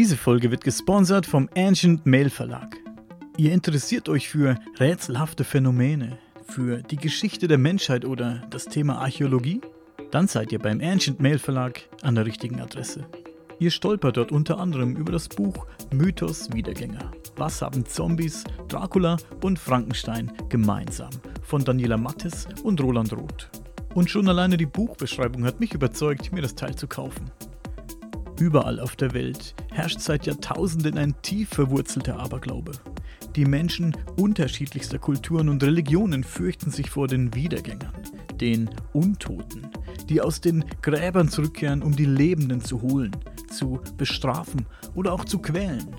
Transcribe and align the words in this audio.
Diese 0.00 0.16
Folge 0.16 0.50
wird 0.50 0.64
gesponsert 0.64 1.26
vom 1.26 1.50
Ancient 1.54 2.06
Mail 2.06 2.30
Verlag. 2.30 2.74
Ihr 3.36 3.52
interessiert 3.52 4.08
euch 4.08 4.30
für 4.30 4.58
rätselhafte 4.78 5.44
Phänomene, 5.44 6.16
für 6.48 6.78
die 6.82 6.96
Geschichte 6.96 7.48
der 7.48 7.58
Menschheit 7.58 8.06
oder 8.06 8.40
das 8.48 8.64
Thema 8.64 8.96
Archäologie? 8.96 9.60
Dann 10.10 10.26
seid 10.26 10.52
ihr 10.52 10.58
beim 10.58 10.80
Ancient 10.80 11.20
Mail 11.20 11.38
Verlag 11.38 11.82
an 12.00 12.14
der 12.14 12.24
richtigen 12.24 12.62
Adresse. 12.62 13.04
Ihr 13.58 13.70
stolpert 13.70 14.16
dort 14.16 14.32
unter 14.32 14.58
anderem 14.58 14.96
über 14.96 15.12
das 15.12 15.28
Buch 15.28 15.66
Mythos 15.92 16.50
Wiedergänger. 16.50 17.12
Was 17.36 17.60
haben 17.60 17.84
Zombies, 17.84 18.44
Dracula 18.68 19.18
und 19.42 19.58
Frankenstein 19.58 20.32
gemeinsam? 20.48 21.10
Von 21.42 21.62
Daniela 21.62 21.98
Mattes 21.98 22.48
und 22.62 22.80
Roland 22.80 23.12
Roth. 23.12 23.50
Und 23.92 24.08
schon 24.08 24.30
alleine 24.30 24.56
die 24.56 24.64
Buchbeschreibung 24.64 25.44
hat 25.44 25.60
mich 25.60 25.74
überzeugt, 25.74 26.32
mir 26.32 26.40
das 26.40 26.54
Teil 26.54 26.74
zu 26.74 26.86
kaufen. 26.86 27.30
Überall 28.40 28.80
auf 28.80 28.96
der 28.96 29.12
Welt 29.12 29.54
herrscht 29.70 30.00
seit 30.00 30.24
Jahrtausenden 30.24 30.96
ein 30.96 31.14
tief 31.20 31.50
verwurzelter 31.50 32.18
Aberglaube. 32.18 32.72
Die 33.36 33.44
Menschen 33.44 33.94
unterschiedlichster 34.16 34.98
Kulturen 34.98 35.50
und 35.50 35.62
Religionen 35.62 36.24
fürchten 36.24 36.70
sich 36.70 36.88
vor 36.88 37.06
den 37.06 37.34
Wiedergängern, 37.34 37.92
den 38.40 38.70
Untoten, 38.94 39.68
die 40.08 40.22
aus 40.22 40.40
den 40.40 40.64
Gräbern 40.80 41.28
zurückkehren, 41.28 41.82
um 41.82 41.94
die 41.94 42.06
Lebenden 42.06 42.62
zu 42.62 42.80
holen, 42.80 43.14
zu 43.50 43.78
bestrafen 43.98 44.64
oder 44.94 45.12
auch 45.12 45.26
zu 45.26 45.38
quälen. 45.38 45.94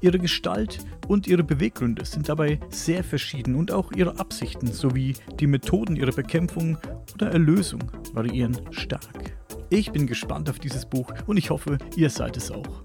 Ihre 0.00 0.18
Gestalt 0.18 0.80
und 1.06 1.28
ihre 1.28 1.44
Beweggründe 1.44 2.04
sind 2.04 2.28
dabei 2.28 2.58
sehr 2.70 3.04
verschieden 3.04 3.54
und 3.54 3.70
auch 3.70 3.92
ihre 3.92 4.18
Absichten 4.18 4.66
sowie 4.72 5.14
die 5.38 5.46
Methoden 5.46 5.94
ihrer 5.94 6.12
Bekämpfung 6.12 6.76
oder 7.14 7.30
Erlösung 7.30 7.84
variieren 8.12 8.58
stark. 8.72 9.35
Ich 9.68 9.90
bin 9.90 10.06
gespannt 10.06 10.48
auf 10.48 10.58
dieses 10.58 10.86
Buch 10.86 11.12
und 11.26 11.36
ich 11.36 11.50
hoffe, 11.50 11.78
ihr 11.96 12.10
seid 12.10 12.36
es 12.36 12.50
auch. 12.50 12.82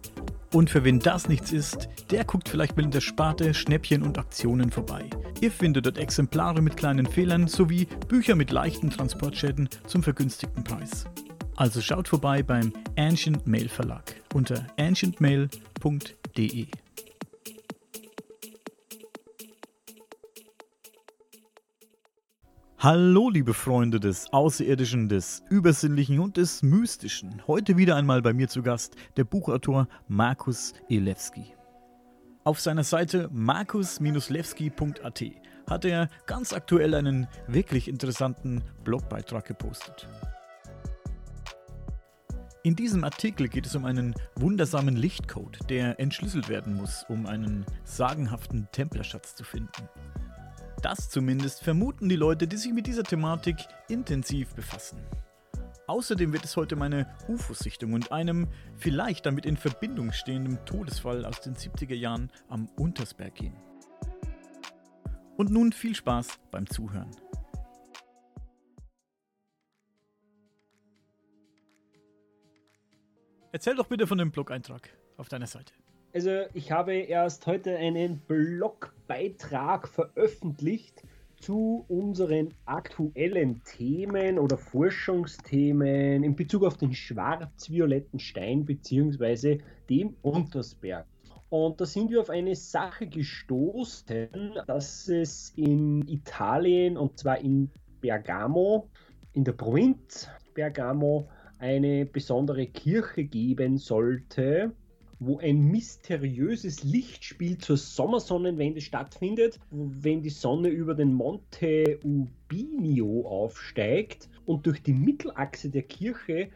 Und 0.53 0.69
für 0.69 0.83
wen 0.83 0.99
das 0.99 1.29
nichts 1.29 1.51
ist, 1.51 1.87
der 2.09 2.25
guckt 2.25 2.49
vielleicht 2.49 2.75
mal 2.75 2.83
in 2.83 2.91
der 2.91 3.01
Sparte 3.01 3.53
Schnäppchen 3.53 4.03
und 4.03 4.17
Aktionen 4.17 4.71
vorbei. 4.71 5.05
Ihr 5.39 5.51
findet 5.51 5.85
dort 5.85 5.97
Exemplare 5.97 6.61
mit 6.61 6.75
kleinen 6.75 7.05
Fehlern 7.05 7.47
sowie 7.47 7.87
Bücher 8.07 8.35
mit 8.35 8.51
leichten 8.51 8.89
Transportschäden 8.89 9.69
zum 9.87 10.03
vergünstigten 10.03 10.63
Preis. 10.63 11.05
Also 11.55 11.79
schaut 11.81 12.07
vorbei 12.07 12.43
beim 12.43 12.73
Ancient 12.97 13.47
Mail 13.47 13.69
Verlag 13.69 14.15
unter 14.33 14.65
ancientmail.de. 14.77 16.67
Hallo, 22.83 23.29
liebe 23.29 23.53
Freunde 23.53 23.99
des 23.99 24.33
Außerirdischen, 24.33 25.07
des 25.07 25.43
Übersinnlichen 25.51 26.17
und 26.17 26.35
des 26.35 26.63
Mystischen. 26.63 27.45
Heute 27.45 27.77
wieder 27.77 27.95
einmal 27.95 28.23
bei 28.23 28.33
mir 28.33 28.47
zu 28.47 28.63
Gast 28.63 28.95
der 29.17 29.23
Buchautor 29.23 29.87
Markus 30.07 30.73
Elewski. 30.89 31.53
Auf 32.43 32.59
seiner 32.59 32.83
Seite 32.83 33.29
markus-lewski.at 33.31 35.23
hat 35.69 35.85
er 35.85 36.09
ganz 36.25 36.53
aktuell 36.53 36.95
einen 36.95 37.27
wirklich 37.45 37.87
interessanten 37.87 38.63
Blogbeitrag 38.83 39.45
gepostet. 39.45 40.07
In 42.63 42.75
diesem 42.75 43.03
Artikel 43.03 43.47
geht 43.47 43.67
es 43.67 43.75
um 43.75 43.85
einen 43.85 44.15
wundersamen 44.37 44.95
Lichtcode, 44.95 45.59
der 45.69 45.99
entschlüsselt 45.99 46.49
werden 46.49 46.73
muss, 46.73 47.05
um 47.09 47.27
einen 47.27 47.63
sagenhaften 47.83 48.67
Templerschatz 48.71 49.35
zu 49.35 49.43
finden. 49.43 49.87
Das 50.81 51.09
zumindest 51.09 51.63
vermuten 51.63 52.09
die 52.09 52.15
Leute, 52.15 52.47
die 52.47 52.57
sich 52.57 52.73
mit 52.73 52.87
dieser 52.87 53.03
Thematik 53.03 53.57
intensiv 53.87 54.55
befassen. 54.55 54.97
Außerdem 55.85 56.33
wird 56.33 56.43
es 56.43 56.57
heute 56.57 56.75
um 56.75 56.81
eine 56.81 57.13
UFO-Sichtung 57.27 57.93
und 57.93 58.11
einem 58.11 58.47
vielleicht 58.77 59.27
damit 59.27 59.45
in 59.45 59.57
Verbindung 59.57 60.11
stehenden 60.11 60.57
Todesfall 60.65 61.23
aus 61.25 61.39
den 61.41 61.55
70er 61.55 61.93
Jahren 61.93 62.31
am 62.49 62.67
Untersberg 62.77 63.35
gehen. 63.35 63.55
Und 65.37 65.51
nun 65.51 65.71
viel 65.71 65.93
Spaß 65.93 66.39
beim 66.49 66.67
Zuhören. 66.67 67.11
Erzähl 73.51 73.75
doch 73.75 73.87
bitte 73.87 74.07
von 74.07 74.17
dem 74.17 74.31
Blog-Eintrag 74.31 74.89
auf 75.17 75.29
deiner 75.29 75.47
Seite. 75.47 75.73
Also 76.13 76.41
ich 76.53 76.73
habe 76.73 76.93
erst 76.93 77.47
heute 77.47 77.77
einen 77.77 78.19
Blogbeitrag 78.27 79.87
veröffentlicht 79.87 81.03
zu 81.37 81.85
unseren 81.87 82.53
aktuellen 82.65 83.63
Themen 83.63 84.37
oder 84.37 84.57
Forschungsthemen 84.57 86.23
in 86.23 86.35
Bezug 86.35 86.65
auf 86.65 86.75
den 86.75 86.93
schwarz-violetten 86.93 88.19
Stein 88.19 88.65
bzw. 88.65 89.59
dem 89.89 90.17
Untersberg. 90.21 91.05
Und 91.49 91.79
da 91.79 91.85
sind 91.85 92.11
wir 92.11 92.19
auf 92.19 92.29
eine 92.29 92.57
Sache 92.57 93.07
gestoßen, 93.07 94.27
dass 94.67 95.07
es 95.07 95.53
in 95.55 96.05
Italien 96.09 96.97
und 96.97 97.19
zwar 97.19 97.39
in 97.39 97.71
Bergamo, 98.01 98.89
in 99.31 99.45
der 99.45 99.53
Provinz 99.53 100.27
Bergamo, 100.53 101.29
eine 101.57 102.05
besondere 102.05 102.67
Kirche 102.67 103.23
geben 103.23 103.77
sollte, 103.77 104.73
wo 105.23 105.37
ein 105.37 105.65
mysteriöses 105.65 106.83
Lichtspiel 106.83 107.59
zur 107.59 107.77
Sommersonnenwende 107.77 108.81
stattfindet, 108.81 109.59
wenn 109.69 110.23
die 110.23 110.31
Sonne 110.31 110.69
über 110.69 110.95
den 110.95 111.13
Monte 111.13 111.99
Ubinio 112.03 113.27
aufsteigt 113.27 114.29
und 114.47 114.65
durch 114.65 114.81
die 114.81 114.93
Mittelachse 114.93 115.69
der 115.69 115.83
Kirche 115.83 116.49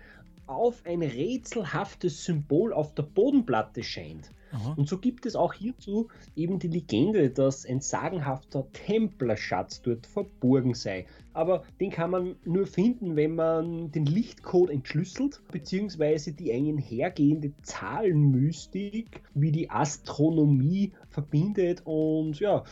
auf 0.47 0.83
ein 0.83 1.03
rätselhaftes 1.03 2.25
Symbol 2.25 2.73
auf 2.73 2.95
der 2.95 3.03
Bodenplatte 3.03 3.83
scheint. 3.83 4.31
Aha. 4.55 4.73
Und 4.77 4.87
so 4.87 4.97
gibt 4.97 5.25
es 5.25 5.35
auch 5.35 5.53
hierzu 5.53 6.07
eben 6.35 6.59
die 6.59 6.69
Legende, 6.69 7.29
dass 7.29 7.65
ein 7.65 7.81
sagenhafter 7.81 8.71
Templerschatz 8.71 9.81
dort 9.81 10.07
verborgen 10.07 10.73
sei. 10.73 11.05
Aber 11.33 11.63
den 11.81 11.91
kann 11.91 12.11
man 12.11 12.35
nur 12.45 12.65
finden, 12.65 13.17
wenn 13.17 13.35
man 13.35 13.91
den 13.91 14.05
Lichtcode 14.05 14.69
entschlüsselt, 14.69 15.41
beziehungsweise 15.51 16.31
die 16.31 16.53
einhergehende 16.53 17.51
Zahlenmystik 17.63 19.21
wie 19.33 19.51
die 19.51 19.69
Astronomie 19.69 20.93
verbindet 21.09 21.81
und 21.83 22.39
ja, 22.39 22.63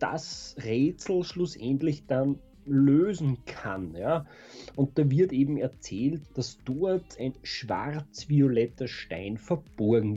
das 0.00 0.56
Rätsel 0.64 1.22
schlussendlich 1.22 2.06
dann 2.06 2.40
lösen 2.64 3.38
kann. 3.46 3.94
Ja? 3.94 4.26
Und 4.74 4.98
da 4.98 5.08
wird 5.08 5.32
eben 5.32 5.56
erzählt, 5.56 6.22
dass 6.34 6.58
dort 6.64 7.18
ein 7.18 7.34
schwarz-violetter 7.42 8.88
Stein 8.88 9.38
verborgen 9.38 10.14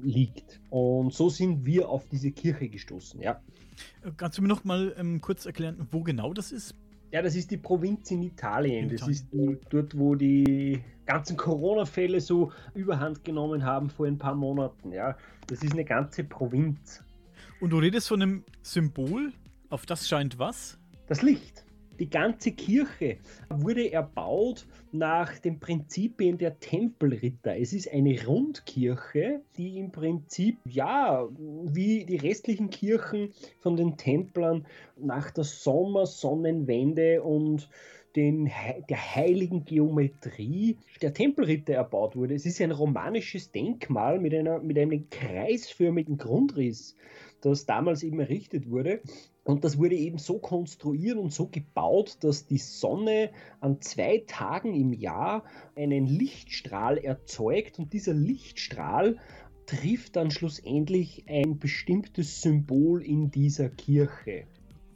liegt. 0.00 0.60
Und 0.70 1.12
so 1.12 1.28
sind 1.28 1.64
wir 1.64 1.88
auf 1.88 2.08
diese 2.08 2.30
Kirche 2.30 2.68
gestoßen, 2.68 3.20
ja. 3.20 3.40
Kannst 4.16 4.38
du 4.38 4.42
mir 4.42 4.48
noch 4.48 4.64
mal 4.64 4.94
ähm, 4.98 5.20
kurz 5.20 5.46
erklären, 5.46 5.86
wo 5.90 6.02
genau 6.02 6.32
das 6.32 6.52
ist? 6.52 6.74
Ja, 7.10 7.20
das 7.20 7.34
ist 7.34 7.50
die 7.50 7.58
Provinz 7.58 8.10
in 8.10 8.22
Italien. 8.22 8.84
In 8.84 8.96
das 8.96 9.08
Italien. 9.08 9.12
ist 9.12 9.32
die, 9.32 9.58
dort, 9.70 9.98
wo 9.98 10.14
die 10.14 10.82
ganzen 11.04 11.36
Corona-Fälle 11.36 12.20
so 12.20 12.52
überhand 12.74 13.22
genommen 13.24 13.64
haben 13.64 13.90
vor 13.90 14.06
ein 14.06 14.16
paar 14.16 14.34
Monaten. 14.34 14.92
Ja, 14.92 15.16
das 15.46 15.62
ist 15.62 15.72
eine 15.72 15.84
ganze 15.84 16.24
Provinz. 16.24 17.04
Und 17.60 17.70
du 17.70 17.78
redest 17.78 18.08
von 18.08 18.22
einem 18.22 18.44
Symbol 18.62 19.32
Auf 19.68 19.86
das 19.86 20.08
scheint 20.08 20.38
was? 20.38 20.78
Das 21.06 21.22
Licht. 21.22 21.64
Die 22.02 22.10
ganze 22.10 22.50
Kirche 22.50 23.18
wurde 23.48 23.92
erbaut 23.92 24.66
nach 24.90 25.38
den 25.38 25.60
Prinzipien 25.60 26.36
der 26.36 26.58
Tempelritter. 26.58 27.56
Es 27.56 27.72
ist 27.72 27.92
eine 27.92 28.26
Rundkirche, 28.26 29.42
die 29.56 29.78
im 29.78 29.92
Prinzip, 29.92 30.58
ja, 30.64 31.28
wie 31.38 32.04
die 32.04 32.16
restlichen 32.16 32.70
Kirchen 32.70 33.32
von 33.60 33.76
den 33.76 33.96
Templern 33.96 34.66
nach 34.96 35.30
der 35.30 35.44
Sommersonnenwende 35.44 37.22
und 37.22 37.68
den, 38.16 38.50
der 38.90 39.14
heiligen 39.14 39.64
Geometrie 39.64 40.78
der 41.02 41.14
Tempelritter 41.14 41.74
erbaut 41.74 42.16
wurde. 42.16 42.34
Es 42.34 42.46
ist 42.46 42.60
ein 42.60 42.72
romanisches 42.72 43.52
Denkmal 43.52 44.18
mit, 44.18 44.34
einer, 44.34 44.58
mit 44.58 44.76
einem 44.76 45.08
kreisförmigen 45.08 46.18
Grundriss, 46.18 46.96
das 47.42 47.66
damals 47.66 48.02
eben 48.02 48.20
errichtet 48.20 48.70
wurde. 48.70 49.00
Und 49.44 49.64
das 49.64 49.76
wurde 49.76 49.96
eben 49.96 50.18
so 50.18 50.38
konstruiert 50.38 51.18
und 51.18 51.32
so 51.32 51.48
gebaut, 51.48 52.18
dass 52.20 52.46
die 52.46 52.58
Sonne 52.58 53.30
an 53.60 53.80
zwei 53.80 54.22
Tagen 54.26 54.72
im 54.74 54.92
Jahr 54.92 55.44
einen 55.74 56.06
Lichtstrahl 56.06 56.98
erzeugt 56.98 57.78
und 57.78 57.92
dieser 57.92 58.14
Lichtstrahl 58.14 59.18
trifft 59.66 60.16
dann 60.16 60.30
schlussendlich 60.30 61.24
ein 61.28 61.58
bestimmtes 61.58 62.40
Symbol 62.40 63.02
in 63.02 63.30
dieser 63.30 63.68
Kirche. 63.68 64.46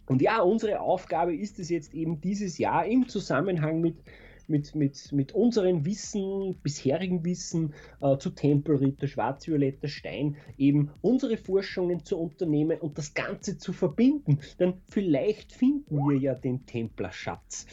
Und 0.07 0.21
ja, 0.21 0.41
unsere 0.41 0.79
Aufgabe 0.81 1.35
ist 1.35 1.59
es 1.59 1.69
jetzt 1.69 1.94
eben 1.94 2.21
dieses 2.21 2.57
Jahr 2.57 2.85
im 2.85 3.07
Zusammenhang 3.07 3.81
mit 3.81 3.95
mit, 4.51 4.75
mit, 4.75 5.12
mit 5.12 5.31
unserem 5.31 5.85
Wissen, 5.85 6.56
bisherigen 6.62 7.25
Wissen 7.25 7.73
äh, 8.01 8.18
zu 8.18 8.29
Tempelritter, 8.29 9.07
Schwarz-Violetter 9.07 9.88
Stein, 9.88 10.38
eben 10.57 10.91
unsere 11.01 11.38
Forschungen 11.38 12.06
zu 12.06 12.18
unternehmen 12.18 12.79
und 12.79 12.97
das 12.97 13.15
Ganze 13.15 13.57
zu 13.57 13.73
verbinden. 13.73 14.39
Denn 14.59 14.73
vielleicht 14.89 15.53
finden 15.53 15.95
wir 15.95 16.18
ja 16.19 16.35
den 16.35 16.65
Templerschatz. 16.65 17.65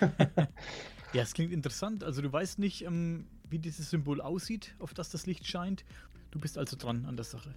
ja, 1.12 1.22
es 1.22 1.32
klingt 1.32 1.52
interessant. 1.52 2.04
Also 2.04 2.20
du 2.20 2.30
weißt 2.30 2.58
nicht, 2.58 2.84
ähm, 2.84 3.26
wie 3.50 3.58
dieses 3.58 3.90
Symbol 3.90 4.20
aussieht, 4.20 4.74
auf 4.78 4.94
das 4.94 5.10
das 5.10 5.26
Licht 5.26 5.46
scheint. 5.46 5.84
Du 6.30 6.38
bist 6.38 6.58
also 6.58 6.76
dran 6.76 7.04
an 7.06 7.16
der 7.16 7.24
Sache. 7.24 7.54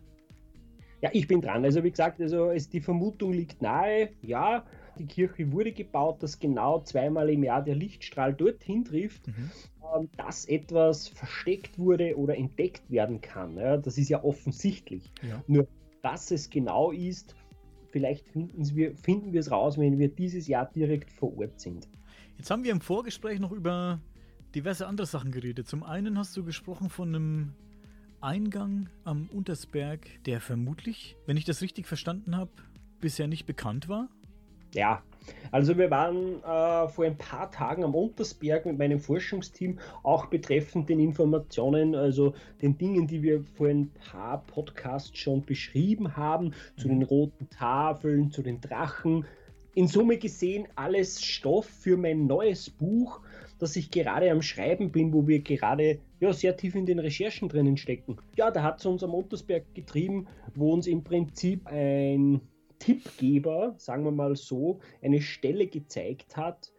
Ja, 1.01 1.09
ich 1.13 1.27
bin 1.27 1.41
dran. 1.41 1.65
Also 1.65 1.83
wie 1.83 1.89
gesagt, 1.89 2.21
also 2.21 2.51
es, 2.51 2.69
die 2.69 2.79
Vermutung 2.79 3.33
liegt 3.33 3.61
nahe. 3.61 4.09
Ja, 4.21 4.65
die 4.99 5.07
Kirche 5.07 5.51
wurde 5.51 5.71
gebaut, 5.71 6.21
dass 6.21 6.39
genau 6.39 6.81
zweimal 6.81 7.29
im 7.29 7.43
Jahr 7.43 7.63
der 7.63 7.75
Lichtstrahl 7.75 8.33
dorthin 8.33 8.85
trifft, 8.85 9.27
mhm. 9.27 9.51
ähm, 9.95 10.09
dass 10.17 10.45
etwas 10.45 11.07
versteckt 11.07 11.79
wurde 11.79 12.15
oder 12.17 12.37
entdeckt 12.37 12.89
werden 12.89 13.19
kann. 13.19 13.57
Ja, 13.57 13.77
das 13.77 13.97
ist 13.97 14.09
ja 14.09 14.23
offensichtlich. 14.23 15.11
Ja. 15.27 15.43
Nur 15.47 15.67
was 16.03 16.29
es 16.31 16.49
genau 16.49 16.91
ist, 16.91 17.35
vielleicht 17.91 18.27
finden 18.29 18.75
wir, 18.75 18.95
finden 18.95 19.33
wir 19.33 19.39
es 19.39 19.51
raus, 19.51 19.77
wenn 19.77 19.97
wir 19.97 20.07
dieses 20.07 20.47
Jahr 20.47 20.69
direkt 20.71 21.11
vor 21.11 21.35
Ort 21.37 21.59
sind. 21.59 21.87
Jetzt 22.37 22.49
haben 22.49 22.63
wir 22.63 22.71
im 22.71 22.81
Vorgespräch 22.81 23.39
noch 23.39 23.51
über 23.51 23.99
diverse 24.55 24.87
andere 24.87 25.07
Sachen 25.07 25.31
geredet. 25.31 25.67
Zum 25.67 25.83
einen 25.83 26.17
hast 26.17 26.35
du 26.35 26.43
gesprochen 26.43 26.89
von 26.89 27.15
einem 27.15 27.53
Eingang 28.19 28.89
am 29.03 29.29
Untersberg, 29.33 30.07
der 30.25 30.41
vermutlich, 30.41 31.15
wenn 31.25 31.37
ich 31.37 31.45
das 31.45 31.61
richtig 31.61 31.87
verstanden 31.87 32.37
habe, 32.37 32.51
bisher 32.99 33.27
nicht 33.27 33.45
bekannt 33.45 33.89
war. 33.89 34.09
Ja, 34.73 35.01
also 35.51 35.77
wir 35.77 35.91
waren 35.91 36.41
äh, 36.43 36.87
vor 36.87 37.05
ein 37.05 37.17
paar 37.17 37.51
Tagen 37.51 37.83
am 37.83 37.93
Untersberg 37.93 38.65
mit 38.65 38.77
meinem 38.77 38.99
Forschungsteam, 38.99 39.79
auch 40.03 40.27
betreffend 40.27 40.87
den 40.87 40.99
Informationen, 40.99 41.95
also 41.95 42.33
den 42.61 42.77
Dingen, 42.77 43.07
die 43.07 43.21
wir 43.21 43.43
vor 43.43 43.67
ein 43.67 43.91
paar 44.11 44.43
Podcasts 44.45 45.17
schon 45.17 45.43
beschrieben 45.43 46.15
haben, 46.15 46.53
zu 46.77 46.87
den 46.87 47.03
roten 47.03 47.49
Tafeln, 47.49 48.31
zu 48.31 48.41
den 48.41 48.61
Drachen. 48.61 49.25
In 49.73 49.87
Summe 49.87 50.17
gesehen 50.17 50.67
alles 50.75 51.23
Stoff 51.23 51.65
für 51.65 51.97
mein 51.97 52.27
neues 52.27 52.69
Buch, 52.69 53.21
dass 53.61 53.75
ich 53.75 53.91
gerade 53.91 54.31
am 54.31 54.41
Schreiben 54.41 54.91
bin, 54.91 55.13
wo 55.13 55.27
wir 55.27 55.39
gerade 55.39 55.99
ja, 56.19 56.33
sehr 56.33 56.57
tief 56.57 56.73
in 56.73 56.87
den 56.87 56.97
Recherchen 56.97 57.47
drinnen 57.47 57.77
stecken. 57.77 58.17
Ja, 58.35 58.49
da 58.49 58.63
hat 58.63 58.79
es 58.79 58.85
uns 58.87 59.03
am 59.03 59.13
Untersberg 59.13 59.75
getrieben, 59.75 60.27
wo 60.55 60.73
uns 60.73 60.87
im 60.87 61.03
Prinzip 61.03 61.67
ein 61.67 62.41
Tippgeber, 62.79 63.75
sagen 63.77 64.03
wir 64.03 64.11
mal 64.11 64.35
so, 64.35 64.79
eine 65.03 65.21
Stelle 65.21 65.67
gezeigt 65.67 66.35
hat 66.35 66.71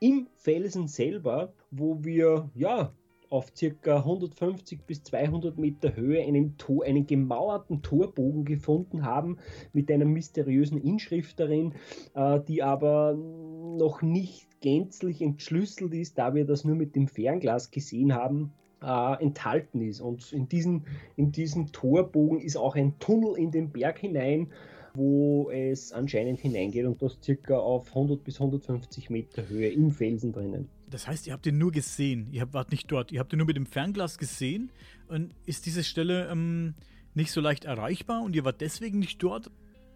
im 0.00 0.26
Felsen 0.34 0.88
selber, 0.88 1.52
wo 1.70 2.02
wir 2.02 2.50
ja 2.54 2.94
auf 3.28 3.52
circa 3.54 3.98
150 3.98 4.82
bis 4.86 5.02
200 5.04 5.58
Meter 5.58 5.94
Höhe 5.96 6.22
einen, 6.22 6.58
Tor, 6.58 6.84
einen 6.84 7.06
gemauerten 7.06 7.82
Torbogen 7.82 8.44
gefunden 8.44 9.04
haben 9.04 9.38
mit 9.72 9.90
einer 9.90 10.04
mysteriösen 10.04 10.78
Inschrift 10.82 11.38
darin, 11.38 11.74
äh, 12.14 12.40
die 12.40 12.62
aber 12.62 13.14
noch 13.14 14.02
nicht 14.02 14.51
gänzlich 14.62 15.20
entschlüsselt 15.20 15.92
ist, 15.92 16.16
da 16.16 16.34
wir 16.34 16.46
das 16.46 16.64
nur 16.64 16.76
mit 16.76 16.96
dem 16.96 17.08
Fernglas 17.08 17.70
gesehen 17.70 18.14
haben. 18.14 18.52
Äh, 18.82 19.22
enthalten 19.22 19.80
ist. 19.80 20.00
Und 20.00 20.32
in 20.32 20.48
diesem, 20.48 20.82
in 21.14 21.30
diesem 21.30 21.70
Torbogen 21.70 22.40
ist 22.40 22.56
auch 22.56 22.74
ein 22.74 22.98
Tunnel 22.98 23.38
in 23.38 23.52
den 23.52 23.70
Berg 23.70 24.00
hinein, 24.00 24.48
wo 24.94 25.50
es 25.52 25.92
anscheinend 25.92 26.40
hineingeht 26.40 26.86
und 26.86 27.00
das 27.00 27.16
circa 27.22 27.58
auf 27.58 27.88
100 27.90 28.24
bis 28.24 28.40
150 28.40 29.08
Meter 29.08 29.48
Höhe 29.48 29.68
im 29.68 29.92
Felsen 29.92 30.32
drinnen. 30.32 30.68
Das 30.90 31.06
heißt, 31.06 31.28
ihr 31.28 31.32
habt 31.32 31.46
ihn 31.46 31.58
nur 31.58 31.70
gesehen, 31.70 32.26
ihr 32.32 32.52
wart 32.52 32.72
nicht 32.72 32.90
dort, 32.90 33.12
ihr 33.12 33.20
habt 33.20 33.32
ihn 33.32 33.38
nur 33.38 33.46
mit 33.46 33.56
dem 33.56 33.66
Fernglas 33.66 34.18
gesehen 34.18 34.72
und 35.08 35.32
ist 35.46 35.64
diese 35.64 35.84
Stelle 35.84 36.28
ähm, 36.28 36.74
nicht 37.14 37.30
so 37.30 37.40
leicht 37.40 37.64
erreichbar 37.64 38.22
und 38.22 38.34
ihr 38.34 38.44
wart 38.44 38.60
deswegen 38.60 38.98
nicht 38.98 39.22
dort? 39.22 39.50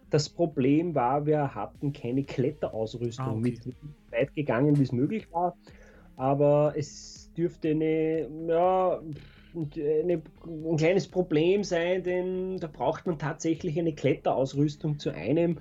Das 0.09 0.29
Problem 0.29 0.95
war, 0.95 1.25
wir 1.25 1.53
hatten 1.53 1.91
keine 1.91 2.23
Kletterausrüstung 2.23 3.25
ah, 3.25 3.31
okay. 3.31 3.39
mit, 3.39 3.75
weit 4.11 4.33
gegangen, 4.33 4.77
wie 4.77 4.83
es 4.83 4.91
möglich 4.91 5.27
war. 5.31 5.55
Aber 6.15 6.73
es 6.75 7.31
dürfte 7.35 7.69
eine, 7.69 8.27
ja, 8.47 9.01
eine, 9.55 10.21
ein 10.45 10.77
kleines 10.77 11.07
Problem 11.07 11.63
sein, 11.63 12.03
denn 12.03 12.57
da 12.57 12.67
braucht 12.67 13.05
man 13.05 13.19
tatsächlich 13.19 13.77
eine 13.79 13.93
Kletterausrüstung 13.93 14.99
zu 14.99 15.11
einem. 15.11 15.59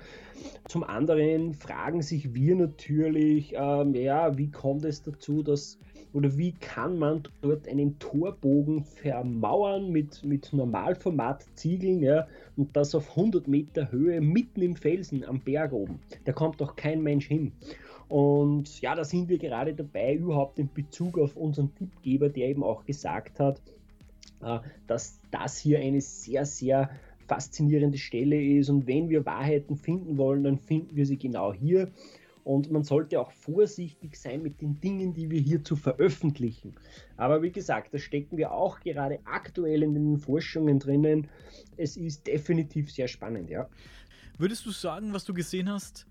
Zum 0.68 0.84
anderen 0.84 1.54
fragen 1.54 2.02
sich 2.02 2.34
wir 2.34 2.54
natürlich, 2.54 3.54
ähm, 3.56 3.94
ja, 3.94 4.36
wie 4.36 4.50
kommt 4.50 4.84
es 4.84 5.02
dazu, 5.02 5.42
dass 5.42 5.78
oder 6.12 6.38
wie 6.38 6.52
kann 6.52 6.98
man 6.98 7.24
dort 7.42 7.68
einen 7.68 7.98
Torbogen 7.98 8.84
vermauern 8.84 9.90
mit, 9.90 10.24
mit 10.24 10.50
Normalformat-Ziegeln 10.50 12.02
ja, 12.02 12.26
und 12.56 12.74
das 12.74 12.94
auf 12.94 13.10
100 13.10 13.46
Meter 13.48 13.92
Höhe 13.92 14.22
mitten 14.22 14.62
im 14.62 14.76
Felsen 14.76 15.24
am 15.24 15.40
Berg 15.40 15.72
oben. 15.72 16.00
Da 16.24 16.32
kommt 16.32 16.60
doch 16.62 16.74
kein 16.74 17.02
Mensch 17.02 17.26
hin. 17.26 17.52
Und 18.08 18.80
ja, 18.80 18.94
da 18.94 19.04
sind 19.04 19.28
wir 19.28 19.38
gerade 19.38 19.74
dabei, 19.74 20.14
überhaupt 20.14 20.58
in 20.58 20.72
Bezug 20.72 21.18
auf 21.18 21.36
unseren 21.36 21.74
Tippgeber, 21.74 22.28
der 22.28 22.48
eben 22.48 22.62
auch 22.62 22.84
gesagt 22.86 23.38
hat, 23.40 23.58
äh, 23.58 23.75
dass 24.86 25.20
das 25.30 25.58
hier 25.58 25.80
eine 25.80 26.00
sehr, 26.00 26.44
sehr 26.44 26.90
faszinierende 27.26 27.98
Stelle 27.98 28.40
ist. 28.40 28.68
Und 28.68 28.86
wenn 28.86 29.08
wir 29.08 29.26
Wahrheiten 29.26 29.76
finden 29.76 30.16
wollen, 30.18 30.44
dann 30.44 30.58
finden 30.58 30.96
wir 30.96 31.06
sie 31.06 31.18
genau 31.18 31.52
hier. 31.52 31.90
Und 32.44 32.70
man 32.70 32.84
sollte 32.84 33.20
auch 33.20 33.32
vorsichtig 33.32 34.16
sein 34.16 34.40
mit 34.40 34.60
den 34.60 34.80
Dingen, 34.80 35.12
die 35.14 35.30
wir 35.30 35.40
hier 35.40 35.64
zu 35.64 35.74
veröffentlichen. 35.74 36.74
Aber 37.16 37.42
wie 37.42 37.50
gesagt, 37.50 37.92
da 37.92 37.98
stecken 37.98 38.36
wir 38.36 38.52
auch 38.52 38.78
gerade 38.78 39.18
aktuell 39.24 39.82
in 39.82 39.94
den 39.94 40.18
Forschungen 40.18 40.78
drinnen. 40.78 41.26
Es 41.76 41.96
ist 41.96 42.24
definitiv 42.28 42.92
sehr 42.92 43.08
spannend, 43.08 43.50
ja. 43.50 43.68
Würdest 44.38 44.64
du 44.64 44.70
sagen, 44.70 45.12
was 45.12 45.24
du 45.24 45.34
gesehen 45.34 45.68
hast? 45.68 46.06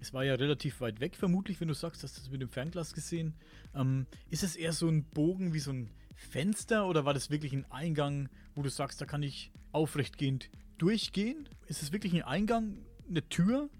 Es 0.00 0.12
war 0.12 0.24
ja 0.24 0.34
relativ 0.34 0.80
weit 0.80 0.98
weg, 0.98 1.14
vermutlich, 1.14 1.60
wenn 1.60 1.68
du 1.68 1.74
sagst, 1.74 2.02
hast 2.02 2.16
du 2.16 2.20
das 2.20 2.30
mit 2.30 2.42
dem 2.42 2.48
Fernglas 2.48 2.92
gesehen. 2.92 3.34
Ähm, 3.74 4.06
ist 4.28 4.42
es 4.42 4.56
eher 4.56 4.72
so 4.72 4.88
ein 4.88 5.04
Bogen 5.04 5.54
wie 5.54 5.60
so 5.60 5.70
ein 5.70 5.88
Fenster 6.16 6.88
oder 6.88 7.04
war 7.04 7.14
das 7.14 7.30
wirklich 7.30 7.52
ein 7.52 7.64
Eingang, 7.70 8.28
wo 8.54 8.62
du 8.62 8.68
sagst, 8.68 9.00
da 9.00 9.04
kann 9.04 9.22
ich 9.22 9.52
aufrechtgehend 9.72 10.50
durchgehen? 10.78 11.48
Ist 11.68 11.82
es 11.82 11.92
wirklich 11.92 12.14
ein 12.14 12.22
Eingang, 12.22 12.78
eine 13.08 13.28
Tür? 13.28 13.70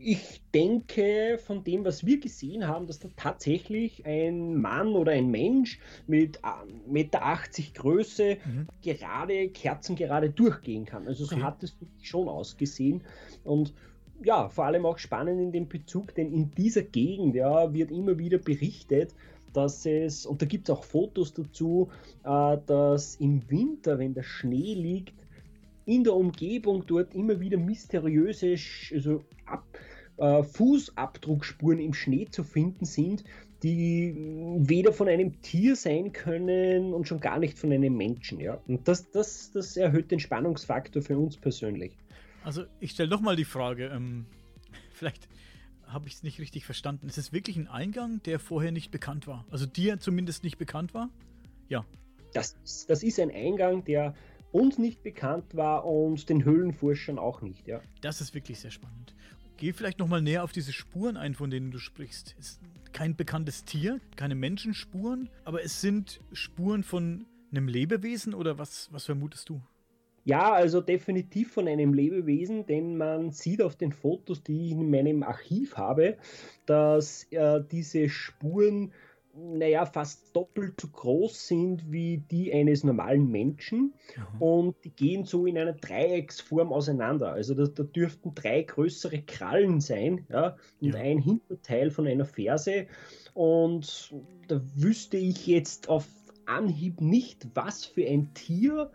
ich 0.00 0.40
denke 0.54 1.38
von 1.44 1.62
dem, 1.62 1.84
was 1.84 2.06
wir 2.06 2.18
gesehen 2.18 2.66
haben, 2.66 2.86
dass 2.86 2.98
da 2.98 3.08
tatsächlich 3.16 4.06
ein 4.06 4.56
Mann 4.56 4.88
oder 4.88 5.12
ein 5.12 5.30
Mensch 5.30 5.78
mit 6.06 6.42
1,80 6.42 6.64
Meter 6.88 7.20
Größe 7.74 8.36
mhm. 8.44 8.66
gerade, 8.82 9.48
kerzengerade 9.48 10.30
durchgehen 10.30 10.86
kann. 10.86 11.06
Also 11.06 11.26
so 11.26 11.36
okay. 11.36 11.44
hat 11.44 11.62
es 11.62 11.76
schon 12.00 12.28
ausgesehen. 12.28 13.02
Und 13.44 13.74
ja, 14.24 14.48
vor 14.48 14.64
allem 14.64 14.86
auch 14.86 14.98
spannend 14.98 15.40
in 15.40 15.52
dem 15.52 15.68
Bezug, 15.68 16.14
denn 16.14 16.32
in 16.32 16.50
dieser 16.52 16.82
Gegend 16.82 17.34
ja, 17.34 17.72
wird 17.72 17.90
immer 17.90 18.18
wieder 18.18 18.38
berichtet, 18.38 19.14
dass 19.52 19.86
es, 19.86 20.26
und 20.26 20.42
da 20.42 20.46
gibt 20.46 20.68
es 20.68 20.74
auch 20.74 20.84
Fotos 20.84 21.32
dazu, 21.32 21.88
äh, 22.24 22.56
dass 22.66 23.16
im 23.16 23.48
Winter, 23.50 23.98
wenn 23.98 24.14
der 24.14 24.22
Schnee 24.22 24.74
liegt, 24.74 25.14
in 25.86 26.04
der 26.04 26.14
Umgebung 26.14 26.84
dort 26.86 27.14
immer 27.14 27.40
wieder 27.40 27.58
mysteriöse 27.58 28.56
also 28.94 29.24
Ab, 29.46 29.66
äh, 30.18 30.42
Fußabdruckspuren 30.42 31.80
im 31.80 31.94
Schnee 31.94 32.28
zu 32.30 32.44
finden 32.44 32.84
sind, 32.84 33.24
die 33.62 34.14
weder 34.58 34.92
von 34.92 35.08
einem 35.08 35.40
Tier 35.42 35.76
sein 35.76 36.12
können 36.12 36.94
und 36.94 37.08
schon 37.08 37.20
gar 37.20 37.38
nicht 37.38 37.58
von 37.58 37.72
einem 37.72 37.96
Menschen. 37.96 38.40
Ja? 38.40 38.60
Und 38.66 38.86
das, 38.86 39.10
das, 39.10 39.50
das 39.52 39.76
erhöht 39.76 40.10
den 40.10 40.20
Spannungsfaktor 40.20 41.02
für 41.02 41.18
uns 41.18 41.36
persönlich. 41.36 41.96
Also 42.44 42.64
ich 42.80 42.92
stelle 42.92 43.10
nochmal 43.10 43.36
die 43.36 43.44
Frage, 43.44 43.86
ähm, 43.86 44.26
vielleicht 44.92 45.28
habe 45.92 46.08
ich 46.08 46.14
es 46.14 46.22
nicht 46.22 46.40
richtig 46.40 46.64
verstanden. 46.64 47.08
Ist 47.08 47.18
es 47.18 47.32
wirklich 47.32 47.56
ein 47.56 47.68
Eingang, 47.68 48.22
der 48.24 48.38
vorher 48.38 48.72
nicht 48.72 48.90
bekannt 48.90 49.26
war? 49.26 49.44
Also 49.50 49.66
dir 49.66 50.00
zumindest 50.00 50.44
nicht 50.44 50.58
bekannt 50.58 50.94
war? 50.94 51.10
Ja. 51.68 51.84
Das, 52.32 52.56
das 52.86 53.02
ist 53.02 53.18
ein 53.18 53.30
Eingang, 53.30 53.84
der 53.84 54.14
uns 54.52 54.78
nicht 54.78 55.02
bekannt 55.02 55.54
war 55.54 55.84
und 55.84 56.28
den 56.28 56.44
Höhlenforschern 56.44 57.18
auch 57.18 57.42
nicht, 57.42 57.66
ja. 57.66 57.80
Das 58.00 58.20
ist 58.20 58.34
wirklich 58.34 58.60
sehr 58.60 58.70
spannend. 58.70 59.14
Geh 59.56 59.72
vielleicht 59.72 59.98
nochmal 59.98 60.22
näher 60.22 60.42
auf 60.42 60.52
diese 60.52 60.72
Spuren 60.72 61.16
ein, 61.16 61.34
von 61.34 61.50
denen 61.50 61.70
du 61.70 61.78
sprichst. 61.78 62.34
Es 62.38 62.52
ist 62.52 62.60
kein 62.92 63.14
bekanntes 63.14 63.64
Tier, 63.64 64.00
keine 64.16 64.34
Menschenspuren, 64.34 65.28
aber 65.44 65.62
es 65.62 65.80
sind 65.80 66.20
Spuren 66.32 66.82
von 66.82 67.26
einem 67.50 67.68
Lebewesen 67.68 68.34
oder 68.34 68.58
was, 68.58 68.88
was 68.92 69.04
vermutest 69.04 69.48
du? 69.48 69.60
Ja, 70.24 70.52
also 70.52 70.80
definitiv 70.80 71.52
von 71.52 71.66
einem 71.66 71.94
Lebewesen, 71.94 72.66
denn 72.66 72.96
man 72.96 73.32
sieht 73.32 73.62
auf 73.62 73.76
den 73.76 73.92
Fotos, 73.92 74.42
die 74.42 74.66
ich 74.66 74.72
in 74.72 74.90
meinem 74.90 75.22
Archiv 75.22 75.76
habe, 75.76 76.18
dass 76.66 77.24
äh, 77.30 77.62
diese 77.70 78.08
Spuren 78.08 78.92
naja, 79.32 79.86
fast 79.86 80.34
doppelt 80.34 80.80
so 80.80 80.88
groß 80.88 81.46
sind 81.46 81.90
wie 81.90 82.18
die 82.18 82.52
eines 82.52 82.84
normalen 82.84 83.30
Menschen 83.30 83.94
mhm. 84.34 84.42
und 84.42 84.76
die 84.84 84.90
gehen 84.90 85.24
so 85.24 85.46
in 85.46 85.56
einer 85.56 85.72
Dreiecksform 85.72 86.72
auseinander. 86.72 87.32
Also 87.32 87.54
da, 87.54 87.66
da 87.66 87.84
dürften 87.84 88.34
drei 88.34 88.62
größere 88.62 89.22
Krallen 89.22 89.80
sein 89.80 90.26
ja, 90.28 90.56
und 90.80 90.94
ja. 90.94 91.00
ein 91.00 91.18
Hinterteil 91.18 91.90
von 91.90 92.06
einer 92.06 92.24
Ferse 92.24 92.86
und 93.34 94.14
da 94.48 94.60
wüsste 94.74 95.16
ich 95.16 95.46
jetzt 95.46 95.88
auf 95.88 96.06
Anhieb 96.46 97.00
nicht, 97.00 97.46
was 97.54 97.84
für 97.84 98.06
ein 98.06 98.34
Tier 98.34 98.90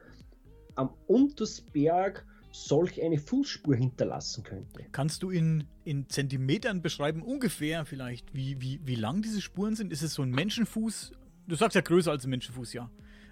am 0.76 0.94
Untersberg 1.08 2.26
solch 2.52 3.04
eine 3.04 3.18
Fußspur 3.18 3.76
hinterlassen 3.76 4.44
könnte. 4.44 4.86
Kannst 4.92 5.24
du 5.24 5.30
in, 5.30 5.66
in 5.84 6.08
Zentimetern 6.10 6.82
beschreiben, 6.82 7.22
ungefähr 7.22 7.86
vielleicht, 7.86 8.34
wie, 8.34 8.62
wie, 8.62 8.80
wie 8.86 8.96
lang 8.96 9.22
diese 9.22 9.42
Spuren 9.42 9.76
sind? 9.76 9.92
Ist 9.92 10.04
es 10.04 10.14
so 10.14 10.22
ein 10.22 10.32
Menschenfuß? 10.32 11.12
Du 11.48 11.56
sagst 11.56 11.76
ja 11.76 11.82
größer 11.82 12.12
als 12.12 12.26
ein 12.26 12.30
Menschenfuß, 12.30 12.74
ja. 12.74 12.90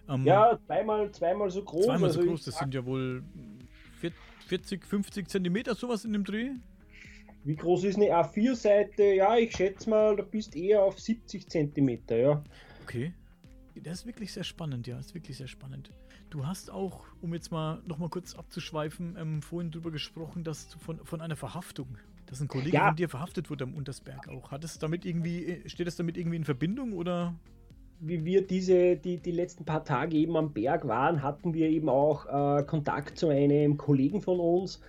Ähm, 0.09 0.25
ja, 0.25 0.59
zweimal, 0.65 1.11
zweimal 1.11 1.49
so 1.49 1.63
groß. 1.63 1.85
Zweimal 1.85 2.09
so 2.09 2.19
also 2.19 2.31
groß, 2.31 2.43
das 2.43 2.57
sind 2.57 2.73
ja 2.73 2.85
wohl 2.85 3.23
40, 4.47 4.85
50 4.85 5.29
Zentimeter, 5.29 5.73
sowas 5.75 6.03
in 6.03 6.13
dem 6.13 6.25
Dreh. 6.25 6.51
Wie 7.45 7.55
groß 7.55 7.85
ist 7.85 7.95
eine 7.95 8.07
A4-Seite? 8.07 9.03
Ja, 9.03 9.37
ich 9.37 9.55
schätze 9.55 9.89
mal, 9.89 10.15
du 10.15 10.23
bist 10.23 10.55
eher 10.55 10.83
auf 10.83 10.99
70 10.99 11.49
Zentimeter, 11.49 12.17
ja. 12.17 12.43
Okay. 12.83 13.13
Das 13.75 13.99
ist 13.99 14.05
wirklich 14.05 14.31
sehr 14.31 14.43
spannend, 14.43 14.85
ja, 14.85 14.99
ist 14.99 15.13
wirklich 15.13 15.37
sehr 15.37 15.47
spannend. 15.47 15.91
Du 16.33 16.47
hast 16.47 16.71
auch, 16.71 17.01
um 17.21 17.31
jetzt 17.35 17.51
mal 17.51 17.79
nochmal 17.85 18.09
kurz 18.09 18.33
abzuschweifen, 18.33 19.15
ähm, 19.19 19.43
vorhin 19.43 19.69
drüber 19.69 19.91
gesprochen, 19.91 20.43
dass 20.43 20.67
du 20.67 20.79
von, 20.79 20.97
von 21.05 21.21
einer 21.21 21.35
Verhaftung, 21.35 21.99
dass 22.25 22.41
ein 22.41 22.47
Kollege 22.47 22.75
ja. 22.75 22.87
von 22.87 22.95
dir 22.95 23.07
verhaftet 23.07 23.51
wurde 23.51 23.65
am 23.65 23.75
Untersberg 23.75 24.27
auch. 24.29 24.49
Hat 24.49 24.63
es 24.63 24.79
damit 24.79 25.05
irgendwie, 25.05 25.45
äh, 25.45 25.69
steht 25.69 25.85
es 25.85 25.95
damit 25.95 26.17
irgendwie 26.17 26.37
in 26.37 26.43
Verbindung 26.43 26.93
oder? 26.93 27.35
Wie 27.99 28.25
wir 28.25 28.47
diese, 28.47 28.95
die, 28.95 29.19
die 29.19 29.31
letzten 29.31 29.63
paar 29.63 29.85
Tage 29.85 30.17
eben 30.17 30.35
am 30.35 30.53
Berg 30.53 30.87
waren, 30.87 31.21
hatten 31.21 31.53
wir 31.53 31.69
eben 31.69 31.87
auch 31.87 32.25
äh, 32.25 32.63
Kontakt 32.63 33.19
zu 33.19 33.27
einem 33.27 33.77
Kollegen 33.77 34.19
von 34.19 34.39
uns, 34.39 34.81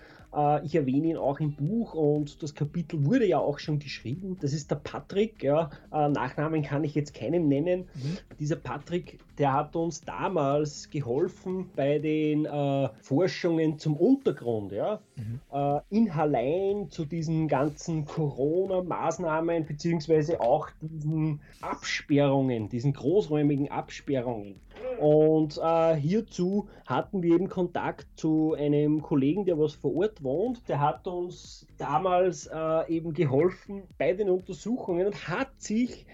ich 0.64 0.74
erwähne 0.74 1.08
ihn 1.08 1.16
auch 1.16 1.40
im 1.40 1.52
Buch 1.54 1.94
und 1.94 2.42
das 2.42 2.54
Kapitel 2.54 3.04
wurde 3.04 3.26
ja 3.26 3.38
auch 3.38 3.58
schon 3.58 3.78
geschrieben. 3.78 4.36
Das 4.40 4.52
ist 4.52 4.70
der 4.70 4.76
Patrick, 4.76 5.42
ja. 5.42 5.70
Äh, 5.92 6.08
Nachnamen 6.08 6.62
kann 6.62 6.84
ich 6.84 6.94
jetzt 6.94 7.14
keinen 7.14 7.48
nennen. 7.48 7.88
Mhm. 7.94 8.18
Dieser 8.38 8.56
Patrick, 8.56 9.18
der 9.38 9.52
hat 9.52 9.76
uns 9.76 10.00
damals 10.02 10.90
geholfen 10.90 11.70
bei 11.76 11.98
den 11.98 12.44
äh, 12.44 12.88
Forschungen 13.00 13.78
zum 13.78 13.96
Untergrund, 13.96 14.72
ja. 14.72 15.00
Mhm. 15.16 15.40
Äh, 15.52 15.80
in 15.90 16.14
Hallein 16.14 16.90
zu 16.90 17.04
diesen 17.04 17.48
ganzen 17.48 18.04
Corona-Maßnahmen 18.04 19.66
beziehungsweise 19.66 20.40
auch 20.40 20.68
diesen 20.80 21.40
Absperrungen, 21.60 22.68
diesen 22.68 22.92
großräumigen 22.92 23.70
Absperrungen. 23.70 24.60
Und 24.98 25.58
äh, 25.62 25.94
hierzu 25.96 26.68
hatten 26.86 27.22
wir 27.22 27.34
eben 27.34 27.48
Kontakt 27.48 28.06
zu 28.16 28.54
einem 28.54 29.02
Kollegen, 29.02 29.44
der 29.44 29.58
was 29.58 29.74
vor 29.74 29.94
Ort 29.96 30.22
wohnt. 30.22 30.68
Der 30.68 30.80
hat 30.80 31.06
uns 31.06 31.66
damals 31.78 32.46
äh, 32.46 32.92
eben 32.92 33.12
geholfen 33.12 33.82
bei 33.98 34.12
den 34.12 34.30
Untersuchungen 34.30 35.06
und 35.06 35.28
hat 35.28 35.50
sich 35.58 36.06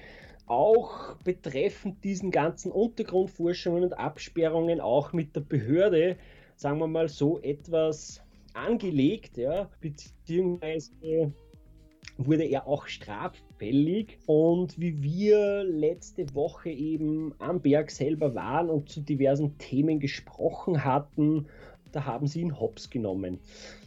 auch 0.47 1.15
betreffend 1.23 2.03
diesen 2.03 2.31
ganzen 2.31 2.73
Untergrundforschungen 2.73 3.85
und 3.85 3.99
Absperrungen 3.99 4.81
auch 4.81 5.13
mit 5.13 5.37
der 5.37 5.43
Behörde, 5.43 6.17
sagen 6.57 6.79
wir 6.79 6.89
mal 6.89 7.09
so, 7.09 7.39
etwas 7.41 8.21
angelegt, 8.55 9.37
ja, 9.37 9.71
beziehungsweise 9.81 10.91
wurde 12.27 12.45
er 12.45 12.67
auch 12.67 12.87
straffällig. 12.87 14.19
Und 14.27 14.79
wie 14.79 15.03
wir 15.03 15.65
letzte 15.65 16.35
Woche 16.35 16.71
eben 16.71 17.35
am 17.39 17.61
Berg 17.61 17.91
selber 17.91 18.35
waren 18.35 18.71
und 18.71 18.89
zu 18.89 19.01
diversen 19.01 19.59
Themen 19.59 20.01
gesprochen 20.01 20.85
hatten, 20.85 21.47
da 21.93 22.05
haben 22.05 22.27
sie 22.27 22.41
ihn 22.41 22.61
hops 22.61 22.91
genommen. 22.91 23.41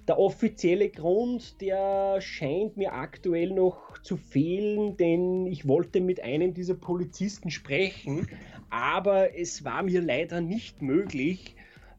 Der 0.08 0.20
offizielle 0.20 0.90
Grund, 0.90 1.62
der 1.62 2.20
scheint 2.20 2.76
mir 2.76 2.94
aktuell 2.94 3.52
noch 3.52 3.98
zu 4.02 4.18
fehlen, 4.18 4.98
denn 4.98 5.48
ich 5.48 5.66
wollte 5.68 6.02
mit 6.02 6.22
einem 6.22 6.54
dieser 6.54 6.76
Polizisten 6.76 7.50
sprechen, 7.50 8.28
aber 8.70 9.38
es 9.38 9.64
war 9.64 9.84
mir 9.84 10.02
leider 10.02 10.42
nicht 10.42 10.82
möglich, 10.82 11.56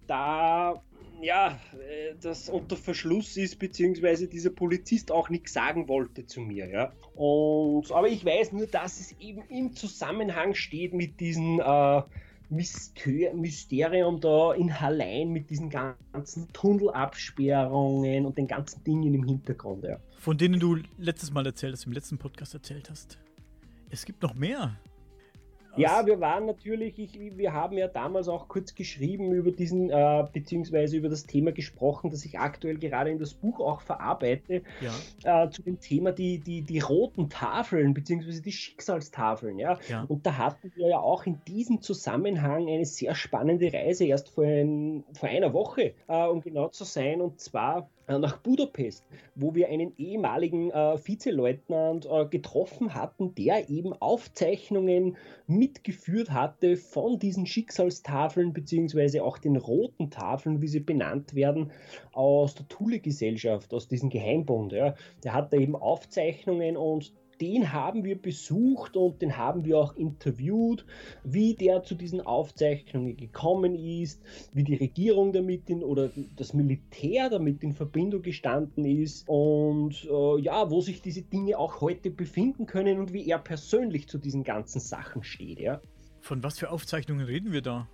da 0.06 0.82
ja, 1.24 1.58
äh, 1.72 2.14
das 2.20 2.48
unter 2.48 2.76
Verschluss 2.76 3.36
ist, 3.36 3.58
beziehungsweise 3.58 4.28
dieser 4.28 4.50
Polizist 4.50 5.10
auch 5.10 5.28
nichts 5.28 5.52
sagen 5.52 5.88
wollte 5.88 6.26
zu 6.26 6.40
mir, 6.40 6.68
ja. 6.68 6.92
Und, 7.14 7.90
aber 7.90 8.08
ich 8.08 8.24
weiß 8.24 8.52
nur, 8.52 8.66
dass 8.66 9.00
es 9.00 9.12
eben 9.20 9.42
im 9.48 9.74
Zusammenhang 9.74 10.54
steht 10.54 10.94
mit 10.94 11.20
diesem 11.20 11.60
äh, 11.60 12.02
Mysterium 12.50 14.20
da 14.20 14.52
in 14.52 14.80
Hallein, 14.80 15.30
mit 15.30 15.50
diesen 15.50 15.70
ganzen 15.70 16.52
Tunnelabsperrungen 16.52 18.26
und 18.26 18.36
den 18.38 18.46
ganzen 18.46 18.84
Dingen 18.84 19.14
im 19.14 19.24
Hintergrund, 19.24 19.84
ja. 19.84 19.98
Von 20.18 20.38
denen 20.38 20.60
du 20.60 20.78
letztes 20.98 21.32
Mal 21.32 21.46
erzählt 21.46 21.72
hast, 21.74 21.86
im 21.86 21.92
letzten 21.92 22.18
Podcast 22.18 22.54
erzählt 22.54 22.90
hast. 22.90 23.18
Es 23.90 24.04
gibt 24.04 24.22
noch 24.22 24.34
mehr. 24.34 24.78
Ja, 25.76 26.06
wir 26.06 26.20
waren 26.20 26.46
natürlich, 26.46 26.98
ich, 26.98 27.36
wir 27.36 27.52
haben 27.52 27.76
ja 27.76 27.88
damals 27.88 28.28
auch 28.28 28.48
kurz 28.48 28.74
geschrieben 28.74 29.32
über 29.32 29.50
diesen, 29.50 29.90
äh, 29.90 30.24
beziehungsweise 30.32 30.96
über 30.96 31.08
das 31.08 31.24
Thema 31.24 31.52
gesprochen, 31.52 32.10
das 32.10 32.24
ich 32.24 32.38
aktuell 32.38 32.78
gerade 32.78 33.10
in 33.10 33.18
das 33.18 33.34
Buch 33.34 33.60
auch 33.60 33.80
verarbeite, 33.80 34.62
ja. 34.80 35.44
äh, 35.44 35.50
zu 35.50 35.62
dem 35.62 35.80
Thema 35.80 36.12
die, 36.12 36.38
die, 36.38 36.62
die 36.62 36.80
roten 36.80 37.28
Tafeln, 37.28 37.94
beziehungsweise 37.94 38.42
die 38.42 38.52
Schicksalstafeln. 38.52 39.58
Ja? 39.58 39.78
ja? 39.88 40.04
Und 40.08 40.26
da 40.26 40.36
hatten 40.36 40.72
wir 40.74 40.88
ja 40.88 40.98
auch 40.98 41.26
in 41.26 41.40
diesem 41.46 41.80
Zusammenhang 41.80 42.68
eine 42.68 42.84
sehr 42.84 43.14
spannende 43.14 43.72
Reise 43.72 44.04
erst 44.04 44.30
vor, 44.30 44.44
ein, 44.44 45.04
vor 45.12 45.28
einer 45.28 45.52
Woche, 45.52 45.94
äh, 46.08 46.26
um 46.26 46.40
genau 46.40 46.68
zu 46.68 46.84
sein. 46.84 47.20
Und 47.20 47.40
zwar 47.40 47.88
nach 48.08 48.38
Budapest, 48.38 49.04
wo 49.34 49.54
wir 49.54 49.68
einen 49.68 49.92
ehemaligen 49.96 50.70
äh, 50.70 50.98
Vizeleutnant 50.98 52.06
äh, 52.10 52.26
getroffen 52.26 52.94
hatten, 52.94 53.34
der 53.34 53.70
eben 53.70 53.92
Aufzeichnungen 53.92 55.16
mitgeführt 55.46 56.30
hatte 56.30 56.76
von 56.76 57.18
diesen 57.18 57.46
Schicksalstafeln 57.46 58.52
beziehungsweise 58.52 59.24
auch 59.24 59.38
den 59.38 59.56
roten 59.56 60.10
Tafeln, 60.10 60.60
wie 60.60 60.68
sie 60.68 60.80
benannt 60.80 61.34
werden, 61.34 61.70
aus 62.12 62.54
der 62.54 62.68
Thule-Gesellschaft, 62.68 63.72
aus 63.72 63.88
diesem 63.88 64.10
Geheimbund. 64.10 64.72
Ja. 64.72 64.94
Der 65.22 65.32
hatte 65.32 65.56
eben 65.56 65.76
Aufzeichnungen 65.76 66.76
und 66.76 67.12
den 67.40 67.72
haben 67.72 68.04
wir 68.04 68.20
besucht 68.20 68.96
und 68.96 69.22
den 69.22 69.36
haben 69.36 69.64
wir 69.64 69.78
auch 69.78 69.96
interviewt, 69.96 70.84
wie 71.22 71.54
der 71.54 71.82
zu 71.82 71.94
diesen 71.94 72.20
Aufzeichnungen 72.20 73.16
gekommen 73.16 73.74
ist, 73.74 74.22
wie 74.52 74.64
die 74.64 74.74
Regierung 74.74 75.32
damit 75.32 75.68
in, 75.70 75.82
oder 75.82 76.10
das 76.36 76.54
Militär 76.54 77.30
damit 77.30 77.62
in 77.62 77.72
Verbindung 77.72 78.22
gestanden 78.22 78.84
ist 78.84 79.28
und 79.28 80.04
äh, 80.04 80.40
ja, 80.40 80.70
wo 80.70 80.80
sich 80.80 81.02
diese 81.02 81.22
Dinge 81.22 81.58
auch 81.58 81.80
heute 81.80 82.10
befinden 82.10 82.66
können 82.66 82.98
und 82.98 83.12
wie 83.12 83.28
er 83.28 83.38
persönlich 83.38 84.08
zu 84.08 84.18
diesen 84.18 84.44
ganzen 84.44 84.80
Sachen 84.80 85.22
steht. 85.22 85.60
Ja. 85.60 85.80
Von 86.20 86.42
was 86.42 86.58
für 86.58 86.70
Aufzeichnungen 86.70 87.26
reden 87.26 87.52
wir 87.52 87.62
da? 87.62 87.88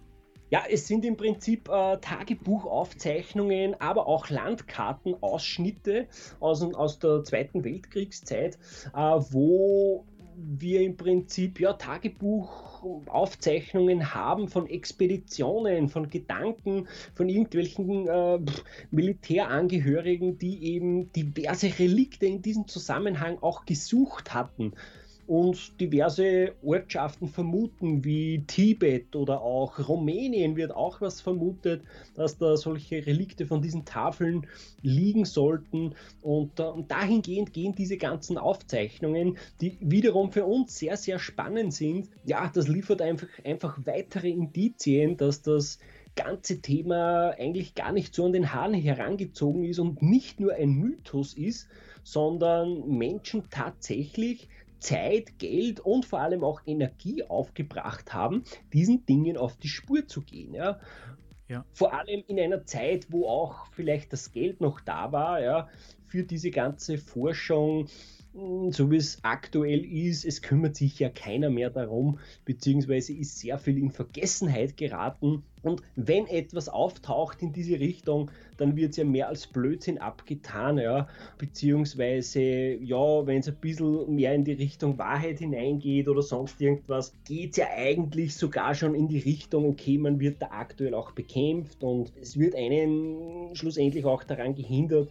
Ja, 0.50 0.64
es 0.68 0.86
sind 0.88 1.04
im 1.04 1.16
Prinzip 1.16 1.68
äh, 1.68 1.98
Tagebuchaufzeichnungen, 1.98 3.80
aber 3.80 4.08
auch 4.08 4.30
Landkartenausschnitte 4.30 6.08
aus, 6.40 6.64
aus 6.74 6.98
der 6.98 7.22
Zweiten 7.22 7.62
Weltkriegszeit, 7.62 8.58
äh, 8.92 8.98
wo 8.98 10.04
wir 10.36 10.80
im 10.80 10.96
Prinzip 10.96 11.60
ja 11.60 11.74
Tagebuchaufzeichnungen 11.74 14.12
haben 14.12 14.48
von 14.48 14.66
Expeditionen, 14.66 15.88
von 15.88 16.10
Gedanken, 16.10 16.88
von 17.14 17.28
irgendwelchen 17.28 18.08
äh, 18.08 18.40
Militärangehörigen, 18.90 20.38
die 20.38 20.64
eben 20.64 21.12
diverse 21.12 21.78
Relikte 21.78 22.26
in 22.26 22.42
diesem 22.42 22.66
Zusammenhang 22.66 23.38
auch 23.40 23.66
gesucht 23.66 24.34
hatten 24.34 24.72
und 25.30 25.80
diverse 25.80 26.56
Ortschaften 26.60 27.28
vermuten, 27.28 28.04
wie 28.04 28.42
Tibet 28.48 29.14
oder 29.14 29.42
auch 29.42 29.88
Rumänien 29.88 30.56
wird 30.56 30.74
auch 30.74 31.00
was 31.00 31.20
vermutet, 31.20 31.84
dass 32.16 32.36
da 32.36 32.56
solche 32.56 33.06
Relikte 33.06 33.46
von 33.46 33.62
diesen 33.62 33.84
Tafeln 33.84 34.48
liegen 34.82 35.24
sollten. 35.24 35.94
Und, 36.20 36.58
äh, 36.58 36.64
und 36.64 36.90
dahingehend 36.90 37.52
gehen 37.52 37.76
diese 37.76 37.96
ganzen 37.96 38.38
Aufzeichnungen, 38.38 39.38
die 39.60 39.78
wiederum 39.80 40.32
für 40.32 40.46
uns 40.46 40.76
sehr, 40.76 40.96
sehr 40.96 41.20
spannend 41.20 41.74
sind. 41.74 42.08
Ja, 42.24 42.50
das 42.52 42.66
liefert 42.66 43.00
einfach, 43.00 43.28
einfach 43.44 43.78
weitere 43.84 44.30
Indizien, 44.30 45.16
dass 45.16 45.42
das 45.42 45.78
ganze 46.16 46.60
Thema 46.60 47.36
eigentlich 47.38 47.76
gar 47.76 47.92
nicht 47.92 48.16
so 48.16 48.26
an 48.26 48.32
den 48.32 48.52
Haaren 48.52 48.74
herangezogen 48.74 49.62
ist 49.62 49.78
und 49.78 50.02
nicht 50.02 50.40
nur 50.40 50.54
ein 50.54 50.70
Mythos 50.70 51.34
ist, 51.34 51.68
sondern 52.02 52.88
Menschen 52.88 53.44
tatsächlich 53.48 54.48
Zeit, 54.80 55.38
Geld 55.38 55.80
und 55.80 56.06
vor 56.06 56.20
allem 56.20 56.42
auch 56.42 56.60
Energie 56.66 57.22
aufgebracht 57.24 58.12
haben, 58.12 58.44
diesen 58.72 59.06
Dingen 59.06 59.36
auf 59.36 59.56
die 59.56 59.68
Spur 59.68 60.06
zu 60.06 60.22
gehen. 60.22 60.54
Ja. 60.54 60.80
Ja. 61.48 61.64
Vor 61.72 61.92
allem 61.92 62.22
in 62.28 62.38
einer 62.38 62.64
Zeit, 62.64 63.08
wo 63.10 63.26
auch 63.26 63.66
vielleicht 63.72 64.12
das 64.12 64.30
Geld 64.30 64.60
noch 64.60 64.80
da 64.80 65.10
war, 65.10 65.42
ja, 65.42 65.68
für 66.06 66.22
diese 66.22 66.50
ganze 66.50 66.96
Forschung, 66.96 67.88
so 68.32 68.90
wie 68.90 68.96
es 68.96 69.18
aktuell 69.22 69.84
ist, 69.84 70.24
es 70.24 70.40
kümmert 70.40 70.76
sich 70.76 70.98
ja 71.00 71.08
keiner 71.08 71.50
mehr 71.50 71.68
darum, 71.68 72.20
beziehungsweise 72.44 73.12
ist 73.12 73.40
sehr 73.40 73.58
viel 73.58 73.76
in 73.76 73.90
Vergessenheit 73.90 74.76
geraten. 74.76 75.42
Und 75.62 75.82
wenn 75.96 76.26
etwas 76.26 76.68
auftaucht 76.68 77.42
in 77.42 77.52
diese 77.52 77.80
Richtung, 77.80 78.30
dann 78.56 78.76
wird 78.76 78.92
es 78.92 78.96
ja 78.98 79.04
mehr 79.04 79.28
als 79.28 79.48
Blödsinn 79.48 79.98
abgetan, 79.98 80.78
ja. 80.78 81.08
Beziehungsweise, 81.38 82.40
ja, 82.40 83.26
wenn 83.26 83.40
es 83.40 83.48
ein 83.48 83.56
bisschen 83.56 84.14
mehr 84.14 84.34
in 84.34 84.44
die 84.44 84.52
Richtung 84.52 84.96
Wahrheit 84.96 85.40
hineingeht 85.40 86.08
oder 86.08 86.22
sonst 86.22 86.60
irgendwas, 86.60 87.12
geht 87.24 87.50
es 87.50 87.56
ja 87.56 87.66
eigentlich 87.76 88.36
sogar 88.36 88.74
schon 88.74 88.94
in 88.94 89.08
die 89.08 89.18
Richtung, 89.18 89.66
okay, 89.66 89.98
man 89.98 90.20
wird 90.20 90.40
da 90.40 90.50
aktuell 90.52 90.94
auch 90.94 91.10
bekämpft 91.10 91.82
und 91.82 92.12
es 92.20 92.38
wird 92.38 92.54
einen 92.54 93.54
schlussendlich 93.54 94.04
auch 94.04 94.22
daran 94.22 94.54
gehindert, 94.54 95.10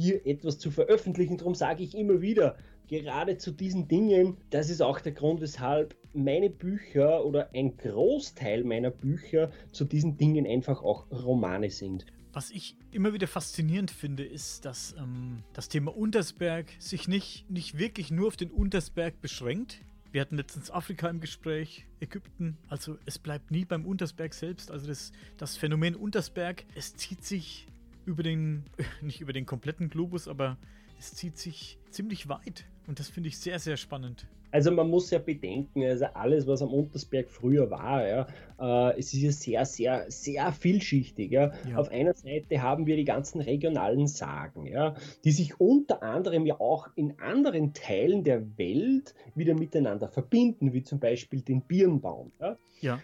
hier 0.00 0.26
etwas 0.26 0.58
zu 0.58 0.70
veröffentlichen. 0.70 1.36
Darum 1.36 1.54
sage 1.54 1.82
ich 1.82 1.96
immer 1.96 2.20
wieder, 2.20 2.56
gerade 2.88 3.38
zu 3.38 3.52
diesen 3.52 3.86
Dingen, 3.86 4.36
das 4.50 4.68
ist 4.68 4.82
auch 4.82 5.00
der 5.00 5.12
Grund, 5.12 5.40
weshalb 5.40 5.94
meine 6.12 6.50
Bücher 6.50 7.24
oder 7.24 7.50
ein 7.54 7.76
Großteil 7.76 8.64
meiner 8.64 8.90
Bücher 8.90 9.52
zu 9.70 9.84
diesen 9.84 10.16
Dingen 10.16 10.46
einfach 10.46 10.82
auch 10.82 11.06
Romane 11.10 11.70
sind. 11.70 12.04
Was 12.32 12.50
ich 12.50 12.76
immer 12.92 13.12
wieder 13.12 13.26
faszinierend 13.26 13.90
finde, 13.90 14.24
ist, 14.24 14.64
dass 14.64 14.94
ähm, 14.98 15.42
das 15.52 15.68
Thema 15.68 15.96
Untersberg 15.96 16.66
sich 16.78 17.08
nicht, 17.08 17.50
nicht 17.50 17.78
wirklich 17.78 18.10
nur 18.10 18.28
auf 18.28 18.36
den 18.36 18.50
Untersberg 18.50 19.20
beschränkt. 19.20 19.80
Wir 20.12 20.20
hatten 20.20 20.36
letztens 20.36 20.70
Afrika 20.70 21.08
im 21.08 21.20
Gespräch, 21.20 21.86
Ägypten. 22.00 22.56
Also 22.68 22.98
es 23.04 23.18
bleibt 23.18 23.50
nie 23.50 23.64
beim 23.64 23.84
Untersberg 23.84 24.34
selbst. 24.34 24.70
Also 24.70 24.88
das, 24.88 25.12
das 25.38 25.56
Phänomen 25.56 25.94
Untersberg, 25.94 26.64
es 26.74 26.94
zieht 26.94 27.24
sich 27.24 27.68
über 28.10 28.22
den, 28.22 28.64
nicht 29.00 29.20
über 29.20 29.32
den 29.32 29.46
kompletten 29.46 29.88
Globus, 29.88 30.28
aber 30.28 30.58
es 30.98 31.14
zieht 31.14 31.38
sich 31.38 31.78
ziemlich 31.90 32.28
weit. 32.28 32.66
Und 32.86 32.98
das 32.98 33.08
finde 33.08 33.28
ich 33.28 33.38
sehr, 33.38 33.58
sehr 33.58 33.76
spannend. 33.76 34.26
Also 34.52 34.72
man 34.72 34.90
muss 34.90 35.10
ja 35.10 35.18
bedenken, 35.20 35.84
also 35.84 36.06
alles, 36.06 36.46
was 36.46 36.60
am 36.60 36.74
Untersberg 36.74 37.30
früher 37.30 37.70
war, 37.70 38.06
ja, 38.06 38.26
äh, 38.58 38.98
es 38.98 39.14
ist 39.14 39.22
ja 39.22 39.30
sehr, 39.30 39.64
sehr, 39.64 40.10
sehr 40.10 40.52
vielschichtig. 40.52 41.30
Ja. 41.30 41.52
ja. 41.68 41.76
Auf 41.76 41.88
einer 41.90 42.14
Seite 42.14 42.60
haben 42.60 42.86
wir 42.86 42.96
die 42.96 43.04
ganzen 43.04 43.40
regionalen 43.40 44.08
Sagen, 44.08 44.66
ja, 44.66 44.94
die 45.24 45.30
sich 45.30 45.60
unter 45.60 46.02
anderem 46.02 46.46
ja 46.46 46.58
auch 46.58 46.88
in 46.96 47.20
anderen 47.20 47.74
Teilen 47.74 48.24
der 48.24 48.58
Welt 48.58 49.14
wieder 49.36 49.54
miteinander 49.54 50.08
verbinden, 50.08 50.72
wie 50.72 50.82
zum 50.82 50.98
Beispiel 50.98 51.42
den 51.42 51.62
Birnbaum. 51.62 52.32
Ja. 52.80 52.98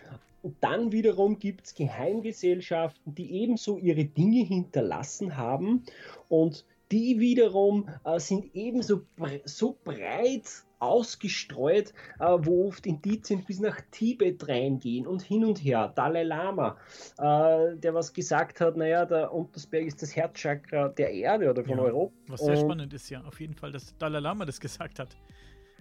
Und 0.46 0.54
dann 0.60 0.92
wiederum 0.92 1.40
gibt 1.40 1.66
es 1.66 1.74
Geheimgesellschaften, 1.74 3.16
die 3.16 3.42
ebenso 3.42 3.78
ihre 3.78 4.04
Dinge 4.04 4.44
hinterlassen 4.44 5.36
haben 5.36 5.82
und 6.28 6.64
die 6.92 7.18
wiederum 7.18 7.88
äh, 8.04 8.20
sind 8.20 8.54
ebenso 8.54 9.04
bre 9.16 9.40
so 9.44 9.76
breit 9.82 10.48
ausgestreut, 10.78 11.92
äh, 12.20 12.26
wo 12.42 12.68
oft 12.68 12.86
Indizien 12.86 13.44
bis 13.44 13.58
nach 13.58 13.80
Tibet 13.90 14.46
reingehen 14.46 15.08
und 15.08 15.20
hin 15.22 15.44
und 15.44 15.58
her. 15.58 15.92
Dalai 15.96 16.22
Lama, 16.22 16.76
äh, 17.18 17.76
der 17.76 17.92
was 17.92 18.12
gesagt 18.12 18.60
hat, 18.60 18.76
naja, 18.76 19.04
der 19.04 19.32
Untersberg 19.32 19.84
ist 19.84 20.00
das 20.00 20.14
Herzchakra 20.14 20.90
der 20.90 21.10
Erde 21.10 21.50
oder 21.50 21.64
von 21.64 21.78
ja, 21.78 21.82
Europa. 21.82 22.14
Was 22.28 22.42
sehr 22.42 22.54
und 22.54 22.60
spannend 22.60 22.94
ist 22.94 23.10
ja, 23.10 23.20
auf 23.24 23.40
jeden 23.40 23.54
Fall, 23.54 23.72
dass 23.72 23.98
Dalai 23.98 24.20
Lama 24.20 24.44
das 24.44 24.60
gesagt 24.60 25.00
hat. 25.00 25.16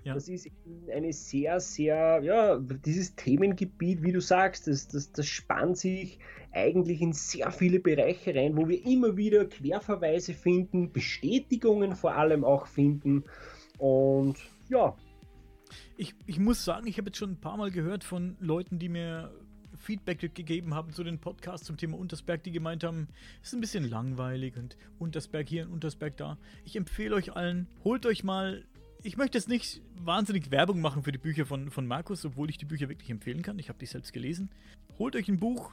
Ja. 0.05 0.13
Das 0.13 0.29
ist 0.29 0.47
eine 0.93 1.11
sehr, 1.11 1.59
sehr, 1.59 2.21
ja, 2.21 2.59
dieses 2.59 3.15
Themengebiet, 3.15 4.03
wie 4.03 4.11
du 4.11 4.21
sagst, 4.21 4.67
das, 4.67 4.87
das, 4.87 5.11
das 5.11 5.25
spannt 5.25 5.79
sich 5.79 6.19
eigentlich 6.51 7.01
in 7.01 7.11
sehr 7.11 7.49
viele 7.51 7.79
Bereiche 7.79 8.35
rein, 8.35 8.55
wo 8.55 8.69
wir 8.69 8.85
immer 8.85 9.17
wieder 9.17 9.45
Querverweise 9.45 10.35
finden, 10.35 10.91
Bestätigungen 10.91 11.95
vor 11.95 12.13
allem 12.13 12.43
auch 12.43 12.67
finden. 12.67 13.23
Und 13.79 14.35
ja. 14.69 14.95
Ich, 15.97 16.13
ich 16.27 16.37
muss 16.37 16.63
sagen, 16.63 16.85
ich 16.85 16.99
habe 16.99 17.07
jetzt 17.07 17.17
schon 17.17 17.31
ein 17.31 17.41
paar 17.41 17.57
Mal 17.57 17.71
gehört 17.71 18.03
von 18.03 18.37
Leuten, 18.39 18.77
die 18.77 18.89
mir 18.89 19.33
Feedback 19.75 20.19
gegeben 20.19 20.75
haben 20.75 20.93
zu 20.93 21.03
den 21.03 21.19
Podcasts 21.19 21.65
zum 21.65 21.77
Thema 21.77 21.97
Untersberg, 21.97 22.43
die 22.43 22.51
gemeint 22.51 22.83
haben, 22.83 23.07
es 23.41 23.49
ist 23.49 23.53
ein 23.55 23.61
bisschen 23.61 23.89
langweilig 23.89 24.55
und 24.55 24.77
Untersberg 24.99 25.49
hier 25.49 25.65
und 25.65 25.73
Untersberg 25.73 26.15
da. 26.17 26.37
Ich 26.63 26.75
empfehle 26.75 27.15
euch 27.15 27.35
allen, 27.35 27.67
holt 27.83 28.05
euch 28.05 28.23
mal 28.23 28.63
ich 29.05 29.17
möchte 29.17 29.37
jetzt 29.37 29.49
nicht 29.49 29.81
wahnsinnig 30.03 30.49
Werbung 30.49 30.81
machen 30.81 31.03
für 31.03 31.11
die 31.11 31.19
Bücher 31.19 31.45
von, 31.45 31.69
von 31.69 31.85
Markus, 31.85 32.25
obwohl 32.25 32.49
ich 32.49 32.57
die 32.57 32.65
Bücher 32.65 32.89
wirklich 32.89 33.11
empfehlen 33.11 33.43
kann. 33.43 33.59
Ich 33.59 33.69
habe 33.69 33.77
die 33.77 33.85
selbst 33.85 34.13
gelesen. 34.13 34.49
Holt 34.97 35.15
euch 35.15 35.27
ein 35.27 35.39
Buch 35.39 35.71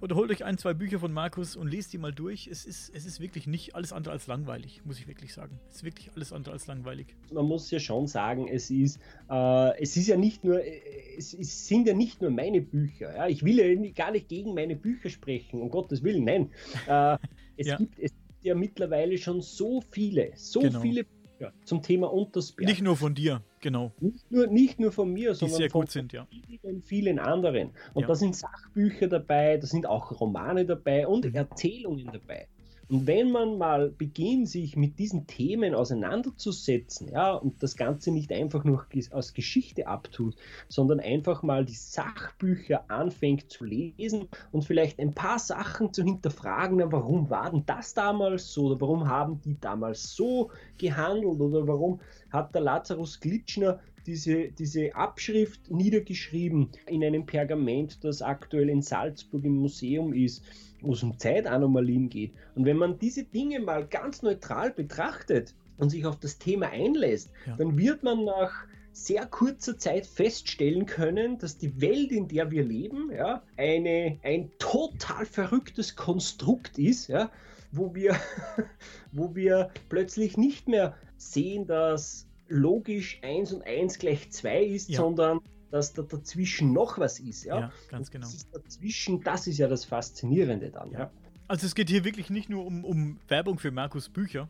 oder 0.00 0.14
holt 0.14 0.30
euch 0.30 0.44
ein, 0.44 0.58
zwei 0.58 0.74
Bücher 0.74 1.00
von 1.00 1.12
Markus 1.12 1.56
und 1.56 1.68
lest 1.68 1.92
die 1.92 1.98
mal 1.98 2.12
durch. 2.12 2.46
Es 2.46 2.64
ist, 2.64 2.94
es 2.94 3.04
ist 3.04 3.18
wirklich 3.18 3.48
nicht 3.48 3.74
alles 3.74 3.92
andere 3.92 4.12
als 4.12 4.28
langweilig, 4.28 4.82
muss 4.84 5.00
ich 5.00 5.08
wirklich 5.08 5.34
sagen. 5.34 5.58
Es 5.68 5.76
ist 5.76 5.84
wirklich 5.84 6.12
alles 6.14 6.32
andere 6.32 6.54
als 6.54 6.68
langweilig. 6.68 7.16
Man 7.32 7.46
muss 7.46 7.68
ja 7.72 7.80
schon 7.80 8.06
sagen, 8.06 8.46
es 8.46 8.70
ist, 8.70 9.00
äh, 9.28 9.82
es 9.82 9.96
ist 9.96 10.06
ja 10.06 10.16
nicht 10.16 10.44
nur, 10.44 10.60
es, 10.64 11.34
es, 11.34 11.66
sind 11.66 11.88
ja 11.88 11.94
nicht 11.94 12.22
nur 12.22 12.30
meine 12.30 12.60
Bücher. 12.60 13.12
Ja? 13.12 13.26
Ich 13.26 13.42
will 13.42 13.58
ja 13.58 13.90
gar 13.90 14.12
nicht 14.12 14.28
gegen 14.28 14.54
meine 14.54 14.76
Bücher 14.76 15.10
sprechen, 15.10 15.60
um 15.60 15.70
Gottes 15.70 16.04
Willen, 16.04 16.24
nein. 16.24 16.52
Äh, 16.86 17.18
es, 17.56 17.66
ja. 17.66 17.76
gibt, 17.76 17.98
es 17.98 18.12
gibt 18.12 18.44
ja 18.44 18.54
mittlerweile 18.54 19.18
schon 19.18 19.42
so 19.42 19.82
viele, 19.90 20.30
so 20.36 20.60
genau. 20.60 20.80
viele 20.80 21.02
Bücher 21.02 21.17
ja, 21.38 21.52
zum 21.64 21.82
Thema 21.82 22.12
Untersberg. 22.12 22.68
Nicht 22.68 22.82
nur 22.82 22.96
von 22.96 23.14
dir, 23.14 23.42
genau. 23.60 23.92
Nicht 24.00 24.30
nur, 24.30 24.46
nicht 24.46 24.80
nur 24.80 24.92
von 24.92 25.12
mir, 25.12 25.30
Die 25.30 25.36
sondern 25.36 25.58
sehr 25.58 25.70
von 25.70 25.82
gut 25.82 25.90
sind, 25.90 26.12
ja. 26.12 26.26
vielen, 26.46 26.82
vielen 26.82 27.18
anderen. 27.18 27.70
Und 27.94 28.02
ja. 28.02 28.08
da 28.08 28.14
sind 28.14 28.36
Sachbücher 28.36 29.08
dabei, 29.08 29.56
da 29.56 29.66
sind 29.66 29.86
auch 29.86 30.20
Romane 30.20 30.64
dabei 30.66 31.06
und 31.06 31.24
mhm. 31.24 31.34
Erzählungen 31.34 32.10
dabei. 32.12 32.48
Und 32.90 33.06
wenn 33.06 33.30
man 33.30 33.58
mal 33.58 33.90
beginnt, 33.90 34.48
sich 34.48 34.74
mit 34.74 34.98
diesen 34.98 35.26
Themen 35.26 35.74
auseinanderzusetzen, 35.74 37.08
ja, 37.08 37.34
und 37.34 37.62
das 37.62 37.76
Ganze 37.76 38.10
nicht 38.10 38.32
einfach 38.32 38.64
nur 38.64 38.86
aus 39.10 39.34
Geschichte 39.34 39.86
abtut, 39.86 40.36
sondern 40.68 40.98
einfach 40.98 41.42
mal 41.42 41.66
die 41.66 41.74
Sachbücher 41.74 42.90
anfängt 42.90 43.50
zu 43.50 43.64
lesen 43.64 44.28
und 44.52 44.64
vielleicht 44.64 44.98
ein 45.00 45.12
paar 45.12 45.38
Sachen 45.38 45.92
zu 45.92 46.02
hinterfragen, 46.02 46.78
na, 46.78 46.90
warum 46.90 47.28
war 47.28 47.50
denn 47.50 47.64
das 47.66 47.92
damals 47.92 48.52
so 48.52 48.68
oder 48.68 48.80
warum 48.80 49.06
haben 49.06 49.40
die 49.42 49.60
damals 49.60 50.14
so 50.14 50.50
gehandelt 50.78 51.40
oder 51.40 51.66
warum 51.68 52.00
hat 52.30 52.54
der 52.54 52.62
Lazarus 52.62 53.20
Glitschner 53.20 53.80
diese, 54.08 54.48
diese 54.48 54.94
Abschrift 54.96 55.70
niedergeschrieben 55.70 56.70
in 56.86 57.04
einem 57.04 57.26
Pergament, 57.26 58.02
das 58.02 58.22
aktuell 58.22 58.70
in 58.70 58.80
Salzburg 58.80 59.44
im 59.44 59.56
Museum 59.56 60.14
ist, 60.14 60.42
wo 60.80 60.94
es 60.94 61.02
um 61.02 61.18
Zeitanomalien 61.18 62.08
geht. 62.08 62.32
Und 62.54 62.64
wenn 62.64 62.78
man 62.78 62.98
diese 62.98 63.24
Dinge 63.24 63.60
mal 63.60 63.86
ganz 63.86 64.22
neutral 64.22 64.70
betrachtet 64.70 65.54
und 65.76 65.90
sich 65.90 66.06
auf 66.06 66.18
das 66.18 66.38
Thema 66.38 66.70
einlässt, 66.70 67.30
ja. 67.46 67.56
dann 67.56 67.76
wird 67.76 68.02
man 68.02 68.24
nach 68.24 68.66
sehr 68.92 69.26
kurzer 69.26 69.76
Zeit 69.76 70.06
feststellen 70.06 70.86
können, 70.86 71.38
dass 71.38 71.58
die 71.58 71.80
Welt, 71.82 72.10
in 72.10 72.28
der 72.28 72.50
wir 72.50 72.64
leben, 72.64 73.12
ja, 73.12 73.42
eine, 73.58 74.18
ein 74.22 74.50
total 74.58 75.26
verrücktes 75.26 75.96
Konstrukt 75.96 76.78
ist, 76.78 77.08
ja, 77.08 77.30
wo, 77.72 77.94
wir, 77.94 78.16
wo 79.12 79.34
wir 79.34 79.70
plötzlich 79.90 80.38
nicht 80.38 80.66
mehr 80.66 80.96
sehen, 81.18 81.66
dass 81.66 82.27
logisch 82.48 83.20
1 83.22 83.52
und 83.52 83.62
1 83.62 83.98
gleich 83.98 84.30
2 84.30 84.64
ist, 84.64 84.88
ja. 84.88 84.96
sondern 84.98 85.40
dass 85.70 85.92
da 85.92 86.02
dazwischen 86.02 86.72
noch 86.72 86.98
was 86.98 87.20
ist. 87.20 87.44
Ja, 87.44 87.60
ja 87.60 87.72
ganz 87.88 88.10
genau. 88.10 88.26
Das 88.26 88.50
dazwischen, 88.50 89.22
das 89.22 89.46
ist 89.46 89.58
ja 89.58 89.68
das 89.68 89.84
Faszinierende 89.84 90.70
dann. 90.70 90.90
Ja. 90.92 91.10
Also 91.46 91.66
es 91.66 91.74
geht 91.74 91.90
hier 91.90 92.04
wirklich 92.04 92.30
nicht 92.30 92.48
nur 92.48 92.64
um, 92.64 92.84
um 92.84 93.18
Werbung 93.28 93.58
für 93.58 93.70
Markus 93.70 94.08
Bücher, 94.08 94.48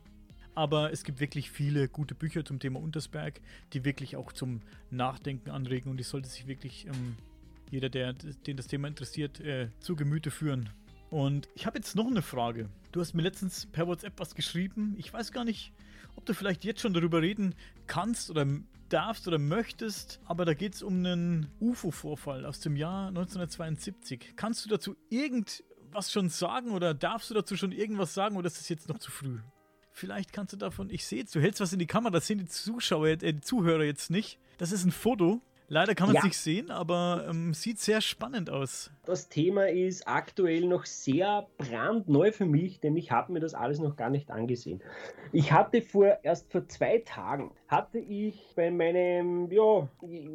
aber 0.54 0.92
es 0.92 1.04
gibt 1.04 1.20
wirklich 1.20 1.50
viele 1.50 1.88
gute 1.88 2.14
Bücher 2.14 2.44
zum 2.44 2.58
Thema 2.58 2.80
Untersberg, 2.80 3.40
die 3.72 3.84
wirklich 3.84 4.16
auch 4.16 4.32
zum 4.32 4.60
Nachdenken 4.90 5.50
anregen 5.50 5.90
und 5.90 5.96
die 5.96 6.04
sollte 6.04 6.28
sich 6.28 6.46
wirklich 6.46 6.86
ähm, 6.86 7.16
jeder, 7.70 7.88
der 7.88 8.12
den 8.12 8.56
das 8.56 8.66
Thema 8.66 8.88
interessiert, 8.88 9.40
äh, 9.40 9.68
zu 9.80 9.94
Gemüte 9.94 10.30
führen. 10.30 10.70
Und 11.10 11.48
ich 11.54 11.66
habe 11.66 11.78
jetzt 11.78 11.96
noch 11.96 12.06
eine 12.06 12.22
Frage. 12.22 12.68
Du 12.90 13.00
hast 13.00 13.12
mir 13.12 13.22
letztens 13.22 13.66
per 13.66 13.86
WhatsApp 13.86 14.14
was 14.16 14.34
geschrieben. 14.34 14.94
Ich 14.98 15.12
weiß 15.12 15.32
gar 15.32 15.44
nicht, 15.44 15.72
ob 16.16 16.24
du 16.24 16.32
vielleicht 16.32 16.64
jetzt 16.64 16.80
schon 16.80 16.94
darüber 16.94 17.20
reden 17.20 17.54
kannst 17.86 18.30
oder 18.30 18.46
darfst 18.88 19.28
oder 19.28 19.38
möchtest, 19.38 20.20
aber 20.24 20.46
da 20.46 20.54
geht 20.54 20.74
es 20.74 20.82
um 20.82 20.94
einen 20.94 21.48
UFO-Vorfall 21.60 22.46
aus 22.46 22.60
dem 22.60 22.76
Jahr 22.76 23.08
1972. 23.08 24.32
Kannst 24.36 24.64
du 24.64 24.70
dazu 24.70 24.96
irgendwas 25.10 26.10
schon 26.10 26.30
sagen 26.30 26.70
oder 26.70 26.94
darfst 26.94 27.28
du 27.28 27.34
dazu 27.34 27.56
schon 27.56 27.72
irgendwas 27.72 28.14
sagen 28.14 28.36
oder 28.36 28.46
ist 28.46 28.58
es 28.58 28.70
jetzt 28.70 28.88
noch 28.88 28.98
zu 28.98 29.10
früh? 29.10 29.38
Vielleicht 29.92 30.32
kannst 30.32 30.54
du 30.54 30.56
davon, 30.56 30.88
ich 30.88 31.04
sehe 31.04 31.18
jetzt, 31.18 31.34
du 31.34 31.40
hältst 31.40 31.60
was 31.60 31.72
in 31.74 31.80
die 31.80 31.86
Kamera, 31.86 32.12
das 32.12 32.26
sehen 32.26 32.38
die 32.38 32.46
Zuschauer, 32.46 33.08
äh, 33.08 33.16
die 33.16 33.40
Zuhörer 33.40 33.84
jetzt 33.84 34.10
nicht. 34.10 34.38
Das 34.56 34.72
ist 34.72 34.84
ein 34.84 34.92
Foto 34.92 35.42
Leider 35.70 35.94
kann 35.94 36.06
man 36.06 36.16
es 36.16 36.22
ja. 36.22 36.26
nicht 36.26 36.38
sehen, 36.38 36.70
aber 36.70 37.26
ähm, 37.28 37.52
sieht 37.52 37.78
sehr 37.78 38.00
spannend 38.00 38.48
aus. 38.48 38.90
Das 39.04 39.28
Thema 39.28 39.68
ist 39.68 40.08
aktuell 40.08 40.66
noch 40.66 40.86
sehr 40.86 41.46
brandneu 41.58 42.32
für 42.32 42.46
mich, 42.46 42.80
denn 42.80 42.96
ich 42.96 43.10
habe 43.10 43.34
mir 43.34 43.40
das 43.40 43.52
alles 43.52 43.78
noch 43.78 43.96
gar 43.96 44.08
nicht 44.08 44.30
angesehen. 44.30 44.82
Ich 45.30 45.52
hatte 45.52 45.82
vor 45.82 46.18
erst 46.22 46.50
vor 46.50 46.66
zwei 46.68 47.02
Tagen 47.04 47.52
hatte 47.68 47.98
ich 47.98 48.54
bei 48.56 48.70
meinem 48.70 49.50
ja 49.50 49.86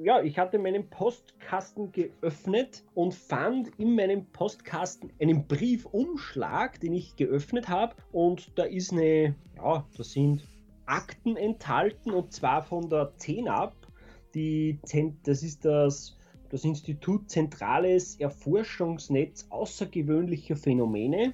ja 0.04 0.22
ich 0.22 0.38
hatte 0.38 0.60
meinen 0.60 0.88
Postkasten 0.91 1.91
geöffnet 1.91 2.84
und 2.93 3.15
fand 3.15 3.69
in 3.80 3.96
meinem 3.96 4.28
Postkasten 4.28 5.12
einen 5.19 5.48
Briefumschlag, 5.48 6.80
den 6.80 6.93
ich 6.93 7.15
geöffnet 7.15 7.69
habe 7.69 7.96
und 8.12 8.52
da 8.56 8.65
ist 8.65 8.91
eine 8.91 9.36
ja 9.58 9.84
da 9.98 10.04
sind 10.04 10.43
Akten 10.86 11.38
enthalten 11.38 12.12
und 12.12 12.34
zwar 12.34 12.62
von 12.62 12.88
der 12.89 13.13
10 13.17 13.48
ab 13.48 13.74
die, 14.34 14.80
das 15.24 15.43
ist 15.43 15.65
das, 15.65 16.17
das 16.50 16.63
Institut 16.63 17.30
Zentrales 17.30 18.19
Erforschungsnetz 18.19 19.48
außergewöhnlicher 19.50 20.56
Phänomene 20.56 21.32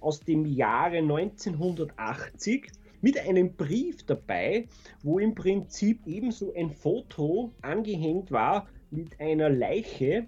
aus 0.00 0.20
dem 0.20 0.46
Jahre 0.46 0.98
1980 0.98 2.70
mit 3.02 3.18
einem 3.18 3.54
Brief 3.54 4.04
dabei, 4.04 4.68
wo 5.02 5.18
im 5.18 5.34
Prinzip 5.34 6.06
ebenso 6.06 6.52
ein 6.54 6.70
Foto 6.70 7.52
angehängt 7.62 8.30
war 8.30 8.68
mit 8.90 9.18
einer 9.20 9.48
Leiche 9.48 10.26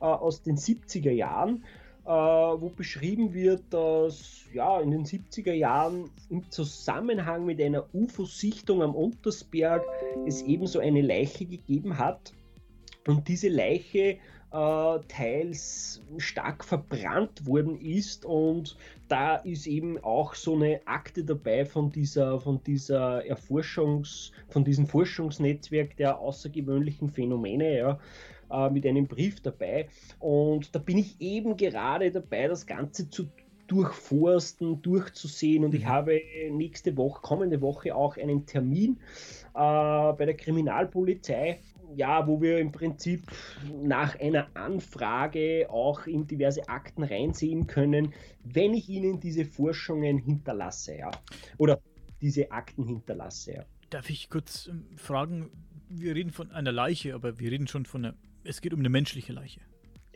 äh, 0.00 0.04
aus 0.04 0.42
den 0.42 0.56
70er 0.56 1.10
Jahren 1.10 1.64
wo 2.04 2.68
beschrieben 2.68 3.32
wird, 3.32 3.62
dass 3.70 4.44
ja, 4.52 4.80
in 4.80 4.90
den 4.90 5.04
70er 5.04 5.52
Jahren 5.52 6.10
im 6.28 6.50
Zusammenhang 6.50 7.46
mit 7.46 7.60
einer 7.60 7.86
UFO-Sichtung 7.94 8.82
am 8.82 8.94
Untersberg 8.94 9.82
es 10.26 10.42
ebenso 10.42 10.80
eine 10.80 11.02
Leiche 11.02 11.46
gegeben 11.46 11.98
hat. 11.98 12.32
Und 13.06 13.28
diese 13.28 13.48
Leiche 13.48 14.18
äh, 14.54 14.98
teils 15.08 16.00
stark 16.18 16.64
verbrannt 16.64 17.44
worden 17.46 17.76
ist 17.80 18.24
und 18.24 18.76
da 19.08 19.36
ist 19.36 19.66
eben 19.66 19.98
auch 20.04 20.34
so 20.34 20.54
eine 20.54 20.80
Akte 20.86 21.24
dabei 21.24 21.66
von 21.66 21.90
dieser, 21.90 22.40
von 22.40 22.62
dieser 22.62 23.26
Erforschungs, 23.26 24.30
von 24.48 24.64
diesem 24.64 24.86
Forschungsnetzwerk 24.86 25.96
der 25.96 26.18
außergewöhnlichen 26.18 27.08
Phänomene, 27.08 27.78
ja, 27.78 27.98
äh, 28.50 28.70
mit 28.70 28.86
einem 28.86 29.06
Brief 29.06 29.40
dabei. 29.40 29.88
Und 30.18 30.74
da 30.74 30.78
bin 30.78 30.98
ich 30.98 31.20
eben 31.20 31.56
gerade 31.56 32.10
dabei, 32.10 32.48
das 32.48 32.66
Ganze 32.66 33.08
zu 33.10 33.28
durchforsten, 33.66 34.82
durchzusehen 34.82 35.64
und 35.64 35.74
ich 35.74 35.84
mhm. 35.84 35.88
habe 35.88 36.20
nächste 36.50 36.96
Woche, 36.96 37.22
kommende 37.22 37.60
Woche 37.60 37.94
auch 37.94 38.16
einen 38.16 38.46
Termin 38.46 38.98
äh, 39.54 40.12
bei 40.12 40.24
der 40.26 40.36
Kriminalpolizei, 40.36 41.60
ja, 41.96 42.26
wo 42.26 42.40
wir 42.40 42.58
im 42.58 42.72
Prinzip 42.72 43.22
nach 43.82 44.18
einer 44.20 44.48
Anfrage 44.54 45.68
auch 45.70 46.06
in 46.06 46.26
diverse 46.26 46.68
Akten 46.68 47.04
reinsehen 47.04 47.66
können, 47.66 48.12
wenn 48.42 48.74
ich 48.74 48.88
Ihnen 48.88 49.20
diese 49.20 49.44
Forschungen 49.44 50.18
hinterlasse, 50.18 50.96
ja, 50.96 51.10
oder 51.58 51.80
diese 52.20 52.50
Akten 52.50 52.84
hinterlasse. 52.84 53.52
Ja. 53.54 53.64
Darf 53.90 54.10
ich 54.10 54.28
kurz 54.28 54.66
ähm, 54.66 54.86
fragen, 54.96 55.50
wir 55.88 56.14
reden 56.14 56.32
von 56.32 56.50
einer 56.50 56.72
Leiche, 56.72 57.14
aber 57.14 57.38
wir 57.38 57.50
reden 57.50 57.66
schon 57.66 57.86
von 57.86 58.04
einer 58.04 58.14
es 58.44 58.60
geht 58.60 58.72
um 58.72 58.80
eine 58.80 58.88
menschliche 58.88 59.32
Leiche. 59.32 59.60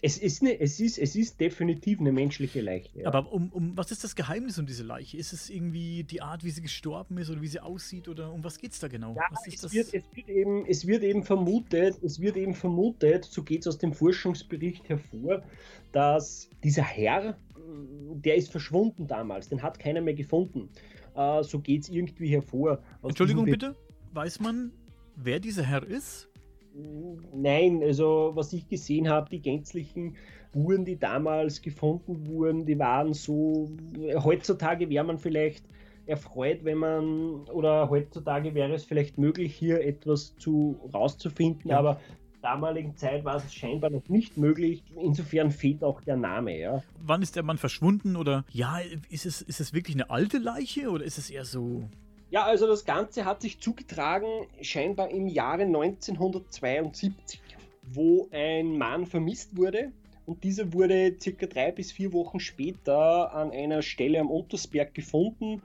Es 0.00 0.16
ist, 0.16 0.42
eine, 0.42 0.60
es, 0.60 0.78
ist, 0.78 0.96
es 0.96 1.16
ist 1.16 1.40
definitiv 1.40 1.98
eine 1.98 2.12
menschliche 2.12 2.60
Leiche. 2.60 3.00
Ja. 3.00 3.08
Aber 3.08 3.32
um, 3.32 3.50
um 3.52 3.76
was 3.76 3.90
ist 3.90 4.04
das 4.04 4.14
Geheimnis 4.14 4.56
um 4.56 4.66
diese 4.66 4.84
Leiche? 4.84 5.16
Ist 5.16 5.32
es 5.32 5.50
irgendwie 5.50 6.04
die 6.04 6.22
Art, 6.22 6.44
wie 6.44 6.50
sie 6.50 6.62
gestorben 6.62 7.18
ist 7.18 7.30
oder 7.30 7.40
wie 7.40 7.48
sie 7.48 7.58
aussieht 7.58 8.06
oder 8.06 8.32
um 8.32 8.44
was 8.44 8.58
geht 8.58 8.72
es 8.72 8.78
da 8.78 8.86
genau? 8.86 9.16
Ja, 9.16 9.22
es, 9.44 9.72
wird, 9.72 9.92
es, 9.92 10.04
wird 10.14 10.28
eben, 10.28 10.64
es 10.66 10.86
wird 10.86 11.02
eben 11.02 11.24
vermutet, 11.24 12.00
es 12.02 12.20
wird 12.20 12.36
eben 12.36 12.54
vermutet, 12.54 13.24
so 13.24 13.42
geht 13.42 13.62
es 13.62 13.66
aus 13.66 13.78
dem 13.78 13.92
Forschungsbericht 13.92 14.88
hervor, 14.88 15.42
dass 15.90 16.48
dieser 16.62 16.84
Herr, 16.84 17.36
der 17.56 18.36
ist 18.36 18.52
verschwunden 18.52 19.08
damals, 19.08 19.48
den 19.48 19.62
hat 19.62 19.80
keiner 19.80 20.00
mehr 20.00 20.14
gefunden. 20.14 20.68
Uh, 21.16 21.42
so 21.42 21.58
geht 21.58 21.82
es 21.82 21.88
irgendwie 21.88 22.28
hervor. 22.28 22.80
Entschuldigung 23.02 23.46
bitte, 23.46 23.74
weiß 24.12 24.38
man, 24.38 24.70
wer 25.16 25.40
dieser 25.40 25.64
Herr 25.64 25.84
ist? 25.84 26.28
Nein, 27.34 27.82
also 27.82 28.32
was 28.34 28.52
ich 28.52 28.68
gesehen 28.68 29.08
habe, 29.08 29.28
die 29.30 29.40
gänzlichen 29.40 30.16
Uhren, 30.54 30.84
die 30.84 30.98
damals 30.98 31.62
gefunden 31.62 32.26
wurden, 32.26 32.66
die 32.66 32.78
waren 32.78 33.12
so, 33.12 33.70
heutzutage 34.22 34.88
wäre 34.88 35.04
man 35.04 35.18
vielleicht 35.18 35.64
erfreut, 36.06 36.64
wenn 36.64 36.78
man, 36.78 37.46
oder 37.50 37.90
heutzutage 37.90 38.54
wäre 38.54 38.72
es 38.72 38.84
vielleicht 38.84 39.18
möglich, 39.18 39.54
hier 39.54 39.84
etwas 39.84 40.34
zu 40.36 40.80
rauszufinden, 40.92 41.70
ja. 41.70 41.78
aber 41.78 42.00
damaligen 42.40 42.96
Zeit 42.96 43.24
war 43.24 43.36
es 43.36 43.52
scheinbar 43.52 43.90
noch 43.90 44.08
nicht 44.08 44.36
möglich. 44.36 44.82
Insofern 44.96 45.50
fehlt 45.50 45.82
auch 45.82 46.00
der 46.00 46.16
Name, 46.16 46.58
ja. 46.58 46.82
Wann 47.04 47.20
ist 47.20 47.36
der 47.36 47.42
Mann 47.42 47.58
verschwunden 47.58 48.16
oder 48.16 48.44
ja, 48.50 48.78
ist 49.10 49.26
es, 49.26 49.42
ist 49.42 49.60
es 49.60 49.72
wirklich 49.72 49.96
eine 49.96 50.10
alte 50.10 50.38
Leiche 50.38 50.90
oder 50.90 51.04
ist 51.04 51.18
es 51.18 51.30
eher 51.30 51.44
so 51.44 51.88
ja, 52.30 52.44
also 52.44 52.66
das 52.66 52.84
Ganze 52.84 53.24
hat 53.24 53.42
sich 53.42 53.60
zugetragen 53.60 54.46
scheinbar 54.60 55.10
im 55.10 55.28
Jahre 55.28 55.62
1972, 55.62 57.40
wo 57.82 58.28
ein 58.30 58.76
Mann 58.76 59.06
vermisst 59.06 59.56
wurde. 59.56 59.92
Und 60.26 60.44
dieser 60.44 60.74
wurde 60.74 61.16
circa 61.18 61.46
drei 61.46 61.72
bis 61.72 61.90
vier 61.90 62.12
Wochen 62.12 62.38
später 62.38 63.32
an 63.32 63.50
einer 63.50 63.80
Stelle 63.80 64.20
am 64.20 64.30
Untersberg 64.30 64.92
gefunden 64.92 65.62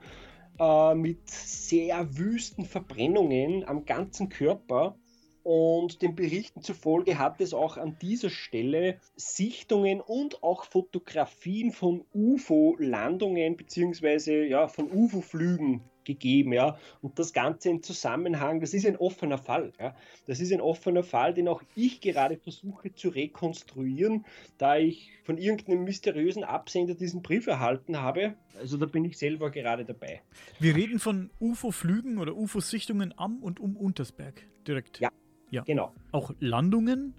äh, 0.58 0.94
mit 0.94 1.28
sehr 1.28 2.16
wüsten 2.16 2.64
Verbrennungen 2.64 3.68
am 3.68 3.84
ganzen 3.84 4.30
Körper. 4.30 4.96
Und 5.42 6.00
den 6.00 6.14
Berichten 6.14 6.62
zufolge 6.62 7.18
hat 7.18 7.42
es 7.42 7.52
auch 7.52 7.76
an 7.76 7.98
dieser 8.00 8.30
Stelle 8.30 8.98
Sichtungen 9.14 10.00
und 10.00 10.42
auch 10.42 10.64
Fotografien 10.64 11.70
von 11.70 12.06
UFO-Landungen 12.14 13.58
bzw. 13.58 14.48
Ja, 14.48 14.68
von 14.68 14.90
UFO-Flügen 14.90 15.82
gegeben, 16.04 16.52
ja. 16.52 16.78
Und 17.02 17.18
das 17.18 17.32
Ganze 17.32 17.70
im 17.70 17.82
Zusammenhang, 17.82 18.60
das 18.60 18.74
ist 18.74 18.86
ein 18.86 18.96
offener 18.96 19.38
Fall, 19.38 19.72
ja. 19.78 19.94
Das 20.26 20.40
ist 20.40 20.52
ein 20.52 20.60
offener 20.60 21.02
Fall, 21.02 21.34
den 21.34 21.48
auch 21.48 21.62
ich 21.74 22.00
gerade 22.00 22.36
versuche 22.36 22.94
zu 22.94 23.08
rekonstruieren, 23.08 24.24
da 24.58 24.76
ich 24.76 25.10
von 25.24 25.38
irgendeinem 25.38 25.84
mysteriösen 25.84 26.44
Absender 26.44 26.94
diesen 26.94 27.22
Brief 27.22 27.46
erhalten 27.46 28.00
habe. 28.00 28.34
Also 28.58 28.76
da 28.76 28.86
bin 28.86 29.04
ich 29.04 29.18
selber 29.18 29.50
gerade 29.50 29.84
dabei. 29.84 30.22
Wir 30.60 30.76
reden 30.76 30.98
von 30.98 31.30
UFO-Flügen 31.40 32.18
oder 32.18 32.36
UFO-Sichtungen 32.36 33.14
am 33.16 33.42
und 33.42 33.60
um 33.60 33.76
Untersberg 33.76 34.46
direkt. 34.66 35.00
Ja, 35.00 35.10
ja. 35.50 35.62
genau. 35.62 35.92
Auch 36.12 36.32
Landungen? 36.40 37.14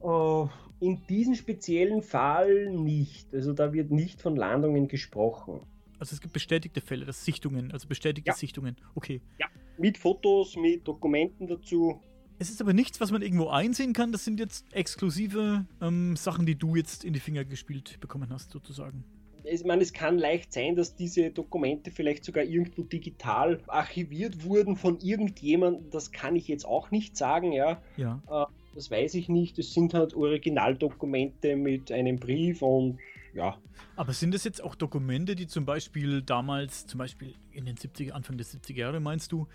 Uh, 0.00 0.48
in 0.80 1.06
diesem 1.08 1.34
speziellen 1.34 2.02
Fall 2.02 2.70
nicht. 2.70 3.32
Also 3.32 3.52
da 3.52 3.72
wird 3.72 3.92
nicht 3.92 4.20
von 4.20 4.34
Landungen 4.34 4.88
gesprochen. 4.88 5.60
Also 6.02 6.14
es 6.14 6.20
gibt 6.20 6.32
bestätigte 6.32 6.80
Fälle, 6.80 7.06
das 7.06 7.24
Sichtungen, 7.24 7.70
also 7.70 7.86
bestätigte 7.86 8.30
ja. 8.30 8.34
Sichtungen. 8.34 8.74
Okay. 8.96 9.20
Ja, 9.38 9.46
mit 9.78 9.96
Fotos, 9.96 10.56
mit 10.56 10.88
Dokumenten 10.88 11.46
dazu. 11.46 12.00
Es 12.40 12.50
ist 12.50 12.60
aber 12.60 12.72
nichts, 12.72 13.00
was 13.00 13.12
man 13.12 13.22
irgendwo 13.22 13.50
einsehen 13.50 13.92
kann. 13.92 14.10
Das 14.10 14.24
sind 14.24 14.40
jetzt 14.40 14.66
exklusive 14.74 15.64
ähm, 15.80 16.16
Sachen, 16.16 16.44
die 16.44 16.56
du 16.56 16.74
jetzt 16.74 17.04
in 17.04 17.12
die 17.12 17.20
Finger 17.20 17.44
gespielt 17.44 18.00
bekommen 18.00 18.30
hast, 18.30 18.50
sozusagen. 18.50 19.04
Ich 19.44 19.64
meine, 19.64 19.82
es 19.82 19.92
kann 19.92 20.18
leicht 20.18 20.52
sein, 20.52 20.74
dass 20.74 20.96
diese 20.96 21.30
Dokumente 21.30 21.92
vielleicht 21.92 22.24
sogar 22.24 22.42
irgendwo 22.42 22.82
digital 22.82 23.60
archiviert 23.68 24.42
wurden 24.42 24.74
von 24.74 24.98
irgendjemandem. 24.98 25.88
Das 25.90 26.10
kann 26.10 26.34
ich 26.34 26.48
jetzt 26.48 26.64
auch 26.64 26.90
nicht 26.90 27.16
sagen, 27.16 27.52
ja. 27.52 27.80
Ja. 27.96 28.20
Äh, 28.28 28.52
das 28.74 28.90
weiß 28.90 29.14
ich 29.14 29.28
nicht. 29.28 29.56
Es 29.60 29.72
sind 29.72 29.94
halt 29.94 30.14
Originaldokumente 30.14 31.54
mit 31.54 31.92
einem 31.92 32.18
Brief 32.18 32.60
und 32.60 32.98
ja. 33.34 33.58
Aber 33.96 34.12
sind 34.12 34.34
das 34.34 34.44
jetzt 34.44 34.62
auch 34.62 34.74
Dokumente, 34.74 35.34
die 35.34 35.46
zum 35.46 35.64
Beispiel 35.64 36.22
damals, 36.22 36.86
zum 36.86 36.98
Beispiel 36.98 37.34
in 37.50 37.64
den 37.64 37.76
70er, 37.76 38.12
Anfang 38.12 38.36
der 38.36 38.46
70er 38.46 38.76
Jahre, 38.76 39.00
meinst 39.00 39.32
du, 39.32 39.48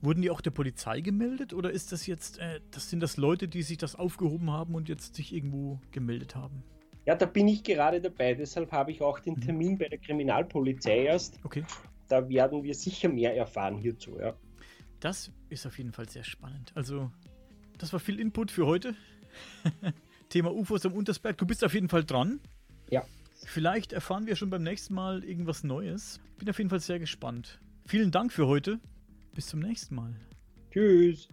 wurden 0.00 0.22
die 0.22 0.30
auch 0.30 0.40
der 0.40 0.50
Polizei 0.50 1.00
gemeldet 1.00 1.52
oder 1.52 1.70
ist 1.70 1.92
das 1.92 2.06
jetzt, 2.06 2.38
äh, 2.38 2.60
das 2.70 2.90
sind 2.90 3.00
das 3.00 3.16
Leute, 3.16 3.48
die 3.48 3.62
sich 3.62 3.78
das 3.78 3.94
aufgehoben 3.94 4.50
haben 4.50 4.74
und 4.74 4.88
jetzt 4.88 5.14
sich 5.14 5.32
irgendwo 5.32 5.80
gemeldet 5.92 6.34
haben? 6.34 6.62
Ja, 7.04 7.16
da 7.16 7.26
bin 7.26 7.48
ich 7.48 7.64
gerade 7.64 8.00
dabei. 8.00 8.34
Deshalb 8.34 8.70
habe 8.70 8.92
ich 8.92 9.00
auch 9.00 9.18
den 9.18 9.34
mhm. 9.34 9.40
Termin 9.40 9.78
bei 9.78 9.88
der 9.88 9.98
Kriminalpolizei 9.98 11.04
erst. 11.04 11.38
Okay. 11.44 11.64
Da 12.08 12.28
werden 12.28 12.62
wir 12.62 12.74
sicher 12.74 13.08
mehr 13.08 13.36
erfahren 13.36 13.78
hierzu, 13.78 14.18
ja. 14.18 14.34
Das 15.00 15.32
ist 15.48 15.66
auf 15.66 15.78
jeden 15.78 15.92
Fall 15.92 16.08
sehr 16.08 16.22
spannend. 16.22 16.70
Also, 16.76 17.10
das 17.78 17.92
war 17.92 17.98
viel 17.98 18.20
Input 18.20 18.52
für 18.52 18.66
heute. 18.66 18.94
Thema 20.28 20.52
UFOs 20.52 20.86
am 20.86 20.92
Untersberg. 20.92 21.36
Du 21.38 21.46
bist 21.46 21.64
auf 21.64 21.74
jeden 21.74 21.88
Fall 21.88 22.04
dran. 22.04 22.40
Ja. 22.90 23.04
Vielleicht 23.44 23.92
erfahren 23.92 24.26
wir 24.26 24.36
schon 24.36 24.50
beim 24.50 24.62
nächsten 24.62 24.94
Mal 24.94 25.24
irgendwas 25.24 25.64
Neues. 25.64 26.20
Bin 26.38 26.48
auf 26.48 26.58
jeden 26.58 26.70
Fall 26.70 26.80
sehr 26.80 26.98
gespannt. 26.98 27.60
Vielen 27.86 28.10
Dank 28.10 28.32
für 28.32 28.46
heute. 28.46 28.80
Bis 29.34 29.48
zum 29.48 29.60
nächsten 29.60 29.94
Mal. 29.94 30.14
Tschüss. 30.70 31.28